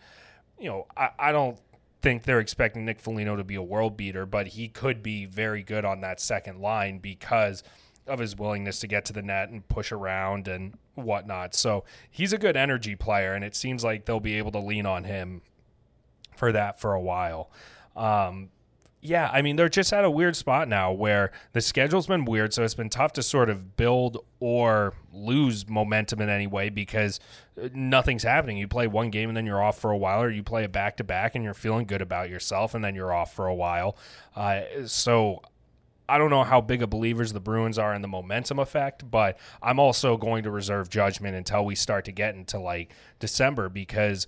you 0.60 0.70
know, 0.70 0.88
I, 0.98 1.10
I 1.18 1.32
don't 1.32 1.58
think 2.02 2.24
they're 2.24 2.40
expecting 2.40 2.86
Nick 2.86 3.00
Foligno 3.00 3.36
to 3.36 3.44
be 3.44 3.56
a 3.56 3.64
world 3.64 3.98
beater, 3.98 4.26
but 4.26 4.48
he 4.48 4.68
could 4.68 5.02
be 5.02 5.26
very 5.26 5.64
good 5.64 5.86
on 5.86 6.02
that 6.02 6.20
second 6.20 6.60
line 6.60 7.00
because 7.00 7.64
of 8.08 8.20
his 8.20 8.36
willingness 8.36 8.80
to 8.80 8.88
get 8.88 9.06
to 9.06 9.14
the 9.14 9.22
net 9.22 9.50
and 9.50 9.68
push 9.68 9.92
around 9.92 10.48
and 10.48 10.78
whatnot. 10.96 11.56
So 11.56 11.84
he's 12.10 12.34
a 12.34 12.38
good 12.38 12.56
energy 12.56 12.96
player, 12.96 13.34
and 13.34 13.44
it 13.44 13.56
seems 13.56 13.84
like 13.84 14.06
they'll 14.06 14.20
be 14.20 14.36
able 14.36 14.52
to 14.52 14.60
lean 14.60 14.86
on 14.86 15.04
him 15.04 15.42
for 16.36 16.52
that 16.52 16.80
for 16.80 16.94
a 16.94 17.02
while. 17.02 17.50
Um, 17.96 18.50
yeah, 19.02 19.30
I 19.32 19.44
mean, 19.44 19.56
they're 19.56 19.70
just 19.70 19.94
at 19.94 20.04
a 20.04 20.10
weird 20.10 20.36
spot 20.36 20.68
now 20.68 20.92
where 20.92 21.32
the 21.54 21.62
schedule's 21.62 22.08
been 22.08 22.26
weird, 22.26 22.54
so 22.54 22.64
it's 22.64 22.74
been 22.74 22.90
tough 22.90 23.14
to 23.14 23.24
sort 23.24 23.50
of 23.50 23.78
build 23.78 24.26
or 24.40 24.94
lose 25.14 25.70
momentum 25.70 26.22
in 26.22 26.30
any 26.30 26.48
way 26.48 26.70
because 26.70 27.20
uh, 27.62 27.70
nothing's 27.74 28.24
happening. 28.24 28.58
You 28.58 28.68
play 28.68 28.88
one 28.88 29.12
game 29.12 29.30
and 29.30 29.38
then 29.38 29.46
you're 29.46 29.62
off 29.62 29.80
for 29.80 29.92
a 29.92 29.98
while, 29.98 30.24
or 30.24 30.30
you 30.32 30.42
play 30.42 30.64
a 30.64 30.70
back 30.70 30.98
to 30.98 31.04
back 31.04 31.36
and 31.36 31.44
you're 31.44 31.54
feeling 31.54 31.86
good 31.86 32.02
about 32.02 32.30
yourself 32.30 32.74
and 32.74 32.84
then 32.84 32.96
you're 32.96 33.14
off 33.14 33.34
for 33.34 33.46
a 33.48 33.54
while. 33.56 33.96
Uh, 34.36 34.62
so 34.86 35.42
I 36.08 36.18
don't 36.18 36.30
know 36.30 36.44
how 36.44 36.62
big 36.62 36.82
of 36.82 36.90
believers 36.90 37.34
the 37.34 37.40
Bruins 37.40 37.78
are 37.78 37.94
in 37.94 38.02
the 38.02 38.08
momentum 38.08 38.60
effect, 38.60 39.10
but 39.10 39.38
I'm 39.62 39.80
also 39.80 40.18
going 40.18 40.44
to 40.44 40.52
reserve 40.52 40.90
judgment 40.90 41.36
until 41.36 41.66
we 41.66 41.76
start 41.76 42.06
to 42.06 42.12
get 42.12 42.36
into 42.36 42.60
like 42.60 42.92
December 43.20 43.70
because 43.70 44.28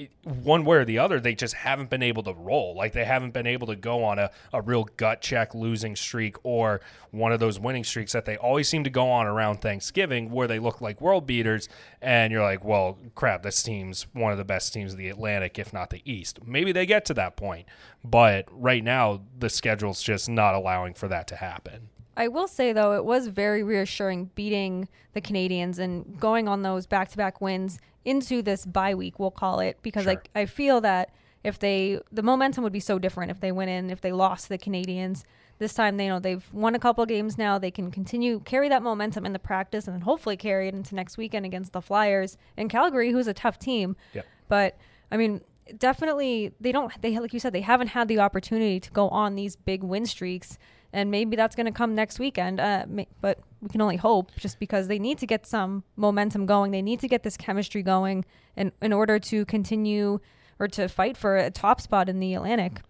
it, 0.00 0.10
one 0.24 0.64
way 0.64 0.78
or 0.78 0.84
the 0.84 0.98
other, 0.98 1.20
they 1.20 1.34
just 1.34 1.54
haven't 1.54 1.90
been 1.90 2.02
able 2.02 2.22
to 2.24 2.32
roll. 2.32 2.74
Like 2.74 2.92
they 2.92 3.04
haven't 3.04 3.32
been 3.32 3.46
able 3.46 3.66
to 3.68 3.76
go 3.76 4.04
on 4.04 4.18
a, 4.18 4.30
a 4.52 4.62
real 4.62 4.84
gut 4.96 5.20
check 5.20 5.54
losing 5.54 5.96
streak 5.96 6.36
or 6.42 6.80
one 7.10 7.32
of 7.32 7.40
those 7.40 7.58
winning 7.58 7.84
streaks 7.84 8.12
that 8.12 8.24
they 8.24 8.36
always 8.36 8.68
seem 8.68 8.84
to 8.84 8.90
go 8.90 9.10
on 9.10 9.26
around 9.26 9.60
Thanksgiving 9.60 10.30
where 10.30 10.48
they 10.48 10.58
look 10.58 10.80
like 10.80 11.00
world 11.00 11.26
beaters. 11.26 11.68
And 12.00 12.32
you're 12.32 12.42
like, 12.42 12.64
well, 12.64 12.98
crap, 13.14 13.42
this 13.42 13.62
team's 13.62 14.06
one 14.12 14.32
of 14.32 14.38
the 14.38 14.44
best 14.44 14.72
teams 14.72 14.92
of 14.92 14.98
the 14.98 15.08
Atlantic, 15.08 15.58
if 15.58 15.72
not 15.72 15.90
the 15.90 16.02
East. 16.04 16.40
Maybe 16.44 16.72
they 16.72 16.86
get 16.86 17.04
to 17.06 17.14
that 17.14 17.36
point. 17.36 17.66
But 18.02 18.46
right 18.50 18.82
now, 18.82 19.22
the 19.38 19.50
schedule's 19.50 20.02
just 20.02 20.28
not 20.28 20.54
allowing 20.54 20.94
for 20.94 21.08
that 21.08 21.26
to 21.28 21.36
happen. 21.36 21.90
I 22.16 22.28
will 22.28 22.48
say 22.48 22.72
though, 22.72 22.92
it 22.92 23.04
was 23.04 23.28
very 23.28 23.62
reassuring 23.62 24.30
beating 24.34 24.88
the 25.12 25.20
Canadiens 25.20 25.78
and 25.78 26.18
going 26.18 26.48
on 26.48 26.62
those 26.62 26.86
back-to-back 26.86 27.40
wins 27.40 27.78
into 28.04 28.42
this 28.42 28.66
bye 28.66 28.94
week, 28.94 29.18
we'll 29.18 29.30
call 29.30 29.60
it, 29.60 29.78
because 29.82 30.04
Sure. 30.04 30.22
I 30.34 30.40
I 30.42 30.46
feel 30.46 30.80
that 30.82 31.14
if 31.42 31.58
they 31.58 32.00
the 32.12 32.22
momentum 32.22 32.64
would 32.64 32.72
be 32.72 32.80
so 32.80 32.98
different 32.98 33.30
if 33.30 33.40
they 33.40 33.52
went 33.52 33.70
in 33.70 33.90
if 33.90 34.00
they 34.00 34.12
lost 34.12 34.48
the 34.48 34.58
Canadiens. 34.58 35.24
This 35.58 35.74
time 35.74 35.98
they 35.98 36.08
know 36.08 36.18
they've 36.18 36.46
won 36.54 36.74
a 36.74 36.78
couple 36.78 37.04
games 37.04 37.36
now. 37.36 37.58
They 37.58 37.70
can 37.70 37.90
continue 37.90 38.40
carry 38.40 38.70
that 38.70 38.82
momentum 38.82 39.26
in 39.26 39.34
the 39.34 39.38
practice 39.38 39.86
and 39.86 39.94
then 39.94 40.00
hopefully 40.00 40.36
carry 40.38 40.68
it 40.68 40.74
into 40.74 40.94
next 40.94 41.18
weekend 41.18 41.44
against 41.44 41.74
the 41.74 41.82
Flyers 41.82 42.38
and 42.56 42.70
Calgary, 42.70 43.12
who's 43.12 43.26
a 43.26 43.34
tough 43.34 43.58
team. 43.58 43.94
Yep. 44.14 44.26
But 44.48 44.78
I 45.10 45.18
mean, 45.18 45.42
definitely 45.76 46.52
they 46.60 46.72
don't 46.72 46.90
they 47.02 47.18
like 47.18 47.34
you 47.34 47.40
said 47.40 47.52
they 47.52 47.60
haven't 47.60 47.88
had 47.88 48.08
the 48.08 48.18
opportunity 48.18 48.80
to 48.80 48.90
go 48.90 49.08
on 49.10 49.34
these 49.34 49.54
big 49.56 49.82
win 49.82 50.06
streaks 50.06 50.58
and 50.92 51.10
maybe 51.10 51.36
that's 51.36 51.54
going 51.56 51.66
to 51.66 51.72
come 51.72 51.94
next 51.94 52.18
weekend 52.18 52.60
uh, 52.60 52.84
but 53.20 53.38
we 53.60 53.68
can 53.68 53.80
only 53.80 53.96
hope 53.96 54.32
just 54.36 54.58
because 54.58 54.88
they 54.88 54.98
need 54.98 55.18
to 55.18 55.26
get 55.26 55.46
some 55.46 55.84
momentum 55.96 56.46
going. 56.46 56.72
They 56.72 56.82
need 56.82 57.00
to 57.00 57.08
get 57.08 57.22
this 57.22 57.36
chemistry 57.36 57.82
going 57.82 58.24
in, 58.56 58.72
in 58.80 58.92
order 58.92 59.18
to 59.18 59.44
continue 59.44 60.20
or 60.58 60.68
to 60.68 60.88
fight 60.88 61.16
for 61.16 61.36
a 61.36 61.50
top 61.50 61.80
spot 61.80 62.08
in 62.08 62.20
the 62.20 62.34
atlantic. 62.34 62.80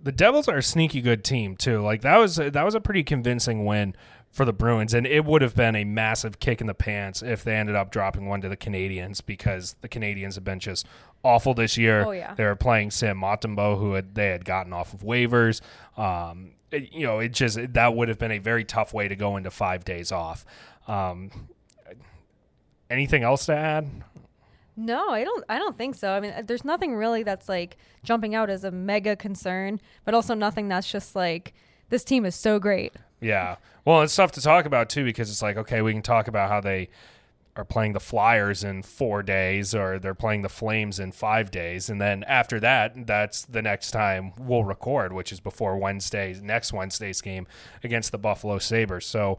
The 0.00 0.12
Devils 0.12 0.48
are 0.48 0.58
a 0.58 0.62
sneaky 0.62 1.00
good 1.00 1.24
team 1.24 1.56
too. 1.56 1.80
Like 1.80 2.02
that 2.02 2.18
was 2.18 2.36
that 2.36 2.64
was 2.64 2.74
a 2.74 2.80
pretty 2.80 3.02
convincing 3.02 3.64
win 3.64 3.96
for 4.30 4.44
the 4.44 4.52
Bruins, 4.52 4.94
and 4.94 5.06
it 5.06 5.24
would 5.24 5.42
have 5.42 5.54
been 5.56 5.74
a 5.74 5.84
massive 5.84 6.38
kick 6.38 6.60
in 6.60 6.66
the 6.66 6.74
pants 6.74 7.22
if 7.22 7.42
they 7.42 7.54
ended 7.56 7.74
up 7.74 7.90
dropping 7.90 8.26
one 8.26 8.40
to 8.42 8.48
the 8.48 8.56
Canadiens 8.56 9.20
because 9.24 9.74
the 9.80 9.88
Canadiens 9.88 10.34
have 10.36 10.44
been 10.44 10.60
just 10.60 10.86
awful 11.24 11.54
this 11.54 11.76
year. 11.76 12.04
Oh, 12.04 12.10
yeah. 12.12 12.34
they 12.34 12.44
were 12.44 12.54
playing 12.56 12.90
Sam 12.90 13.18
Montembeault, 13.20 13.78
who 13.78 13.94
had, 13.94 14.14
they 14.14 14.28
had 14.28 14.44
gotten 14.44 14.72
off 14.72 14.92
of 14.94 15.00
waivers. 15.00 15.60
Um, 15.98 16.52
it- 16.70 16.92
you 16.92 17.06
know, 17.06 17.18
it 17.18 17.30
just 17.32 17.58
that 17.72 17.94
would 17.96 18.08
have 18.08 18.18
been 18.18 18.30
a 18.32 18.38
very 18.38 18.64
tough 18.64 18.92
way 18.94 19.08
to 19.08 19.16
go 19.16 19.36
into 19.36 19.50
five 19.50 19.84
days 19.84 20.12
off. 20.12 20.44
Um, 20.86 21.30
anything 22.90 23.22
else 23.22 23.46
to 23.46 23.54
add? 23.56 23.88
no 24.80 25.08
i 25.10 25.24
don't 25.24 25.42
i 25.48 25.58
don't 25.58 25.76
think 25.76 25.96
so 25.96 26.12
i 26.12 26.20
mean 26.20 26.32
there's 26.46 26.64
nothing 26.64 26.94
really 26.94 27.24
that's 27.24 27.48
like 27.48 27.76
jumping 28.04 28.36
out 28.36 28.48
as 28.48 28.62
a 28.62 28.70
mega 28.70 29.16
concern 29.16 29.80
but 30.04 30.14
also 30.14 30.34
nothing 30.34 30.68
that's 30.68 30.88
just 30.88 31.16
like 31.16 31.52
this 31.88 32.04
team 32.04 32.24
is 32.24 32.36
so 32.36 32.60
great 32.60 32.92
Yeah. 33.20 33.56
Well, 33.84 34.02
it's 34.02 34.14
tough 34.14 34.32
to 34.32 34.40
talk 34.40 34.64
about 34.64 34.88
too 34.88 35.04
because 35.04 35.30
it's 35.30 35.42
like, 35.42 35.56
okay, 35.56 35.82
we 35.82 35.92
can 35.92 36.02
talk 36.02 36.28
about 36.28 36.50
how 36.50 36.60
they 36.60 36.88
are 37.56 37.64
playing 37.64 37.92
the 37.92 38.00
Flyers 38.00 38.62
in 38.62 38.82
four 38.82 39.22
days 39.22 39.74
or 39.74 39.98
they're 39.98 40.14
playing 40.14 40.42
the 40.42 40.48
Flames 40.48 41.00
in 41.00 41.10
five 41.10 41.50
days. 41.50 41.90
And 41.90 42.00
then 42.00 42.22
after 42.24 42.60
that, 42.60 43.06
that's 43.06 43.44
the 43.44 43.60
next 43.60 43.90
time 43.90 44.32
we'll 44.38 44.62
record, 44.62 45.12
which 45.12 45.32
is 45.32 45.40
before 45.40 45.76
Wednesday's 45.76 46.40
next 46.40 46.72
Wednesday's 46.72 47.20
game 47.20 47.48
against 47.82 48.12
the 48.12 48.18
Buffalo 48.18 48.58
Sabres. 48.58 49.06
So 49.06 49.38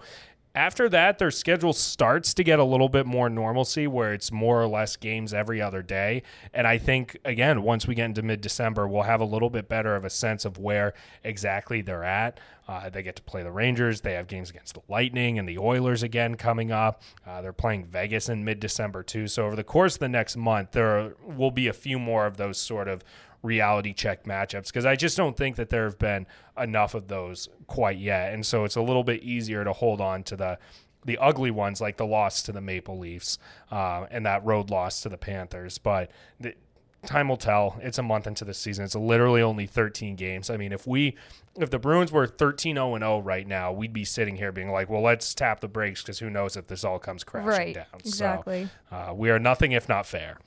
after 0.55 0.89
that, 0.89 1.19
their 1.19 1.29
schedule 1.29 1.73
starts 1.73 2.33
to 2.33 2.43
get 2.43 2.57
a 2.57 2.63
little 2.63 2.89
bit 2.89 3.05
more 3.05 3.29
normalcy 3.29 3.85
where 3.85 4.13
it's 4.13 4.31
more 4.31 4.61
or 4.61 4.67
less 4.67 4.95
games 4.95 5.33
every 5.33 5.61
other 5.61 5.83
day. 5.83 6.23
And 6.53 6.65
I 6.65 6.79
think, 6.79 7.17
again, 7.23 7.61
once 7.61 7.87
we 7.87 7.93
get 7.93 8.05
into 8.05 8.23
mid 8.23 8.41
December, 8.41 8.87
we'll 8.87 9.03
have 9.03 9.21
a 9.21 9.25
little 9.25 9.51
bit 9.51 9.69
better 9.69 9.95
of 9.95 10.05
a 10.05 10.09
sense 10.09 10.45
of 10.45 10.57
where 10.57 10.93
exactly 11.23 11.81
they're 11.81 12.03
at. 12.03 12.39
Uh, 12.67 12.89
they 12.89 13.01
get 13.03 13.15
to 13.15 13.21
play 13.23 13.43
the 13.43 13.51
Rangers. 13.51 14.01
They 14.01 14.13
have 14.13 14.27
games 14.27 14.49
against 14.49 14.75
the 14.75 14.81
Lightning 14.87 15.39
and 15.39 15.47
the 15.47 15.57
Oilers 15.57 16.03
again 16.03 16.35
coming 16.35 16.71
up. 16.71 17.01
Uh, 17.25 17.41
they're 17.41 17.53
playing 17.53 17.85
Vegas 17.85 18.29
in 18.29 18.43
mid 18.43 18.59
December, 18.59 19.03
too. 19.03 19.27
So 19.27 19.45
over 19.45 19.55
the 19.55 19.63
course 19.63 19.95
of 19.95 19.99
the 19.99 20.09
next 20.09 20.35
month, 20.35 20.71
there 20.71 21.13
will 21.23 21.51
be 21.51 21.67
a 21.67 21.73
few 21.73 21.99
more 21.99 22.25
of 22.25 22.37
those 22.37 22.57
sort 22.57 22.87
of 22.87 23.03
reality 23.41 23.93
check 23.93 24.25
matchups 24.25 24.67
because 24.67 24.85
I 24.85 24.95
just 24.95 25.15
don't 25.17 25.37
think 25.37 25.55
that 25.55 25.69
there 25.69 25.85
have 25.85 25.97
been 25.97 26.27
enough 26.57 26.93
of 26.93 27.07
those 27.07 27.47
quite 27.67 27.97
yet. 27.97 28.33
And 28.33 28.45
so 28.45 28.63
it's 28.65 28.75
a 28.75 28.81
little 28.81 29.03
bit 29.03 29.23
easier 29.23 29.63
to 29.63 29.73
hold 29.73 30.01
on 30.01 30.23
to 30.23 30.35
the 30.35 30.59
the 31.05 31.17
ugly 31.19 31.49
ones 31.51 31.79
like 31.79 31.95
the 31.95 32.05
loss 32.05 32.43
to 32.43 32.51
the 32.51 32.59
Maple 32.59 32.97
Leafs 32.99 33.37
uh, 33.71 34.05
and 34.11 34.25
that 34.25 34.43
road 34.43 34.69
loss 34.69 35.01
to 35.01 35.09
the 35.09 35.17
Panthers. 35.17 35.77
But 35.77 36.11
the, 36.41 36.53
time 37.05 37.29
will 37.29 37.37
tell. 37.37 37.79
It's 37.81 37.97
a 37.97 38.03
month 38.03 38.27
into 38.27 38.43
the 38.43 38.53
season. 38.53 38.83
It's 38.83 38.95
literally 38.95 39.41
only 39.41 39.65
13 39.65 40.17
games. 40.17 40.49
I 40.49 40.57
mean, 40.57 40.73
if 40.73 40.85
we 40.85 41.15
if 41.55 41.69
the 41.69 41.79
Bruins 41.79 42.11
were 42.11 42.27
13 42.27 42.75
0 42.75 42.95
and 42.95 43.01
0 43.03 43.19
right 43.19 43.47
now, 43.47 43.71
we'd 43.71 43.93
be 43.93 44.03
sitting 44.03 44.35
here 44.35 44.51
being 44.51 44.69
like, 44.71 44.89
well, 44.89 45.01
let's 45.01 45.33
tap 45.33 45.61
the 45.61 45.69
brakes 45.69 46.01
because 46.01 46.19
who 46.19 46.29
knows 46.29 46.57
if 46.57 46.67
this 46.67 46.83
all 46.83 46.99
comes 46.99 47.23
crashing 47.23 47.47
Right, 47.49 47.75
down. 47.75 47.85
exactly. 47.99 48.67
So 48.89 48.95
uh, 48.95 49.13
we 49.13 49.29
are 49.29 49.39
nothing 49.39 49.71
if 49.71 49.87
not 49.87 50.05
fair. 50.05 50.37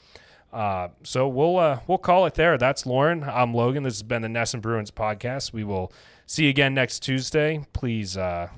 Uh, 0.52 0.88
so 1.02 1.26
we'll 1.28 1.58
uh, 1.58 1.80
we'll 1.86 1.98
call 1.98 2.26
it 2.26 2.34
there. 2.34 2.58
That's 2.58 2.84
Lauren. 2.84 3.24
I'm 3.24 3.54
Logan. 3.54 3.84
This 3.84 3.94
has 3.94 4.02
been 4.02 4.22
the 4.22 4.28
NESN 4.28 4.60
Bruins 4.60 4.90
podcast. 4.90 5.52
We 5.52 5.64
will 5.64 5.92
see 6.26 6.44
you 6.44 6.50
again 6.50 6.74
next 6.74 7.00
Tuesday. 7.00 7.64
Please, 7.72 8.16
uh, 8.18 8.48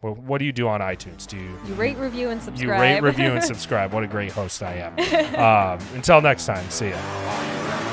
wh- 0.00 0.18
what 0.28 0.38
do 0.38 0.44
you 0.44 0.52
do 0.52 0.68
on 0.68 0.80
iTunes? 0.80 1.26
Do 1.26 1.38
you 1.38 1.58
you 1.66 1.74
rate 1.74 1.96
review 1.96 2.28
and 2.28 2.42
subscribe? 2.42 2.66
you 2.78 2.82
rate, 2.82 3.00
review, 3.02 3.32
and 3.32 3.42
subscribe? 3.52 3.92
What 3.94 4.04
a 4.04 4.08
great 4.08 4.32
host 4.32 4.62
I 4.62 4.74
am. 4.74 4.92
um, 5.80 5.86
until 5.94 6.20
next 6.20 6.44
time, 6.44 6.68
see 6.68 6.90
ya. 6.90 7.89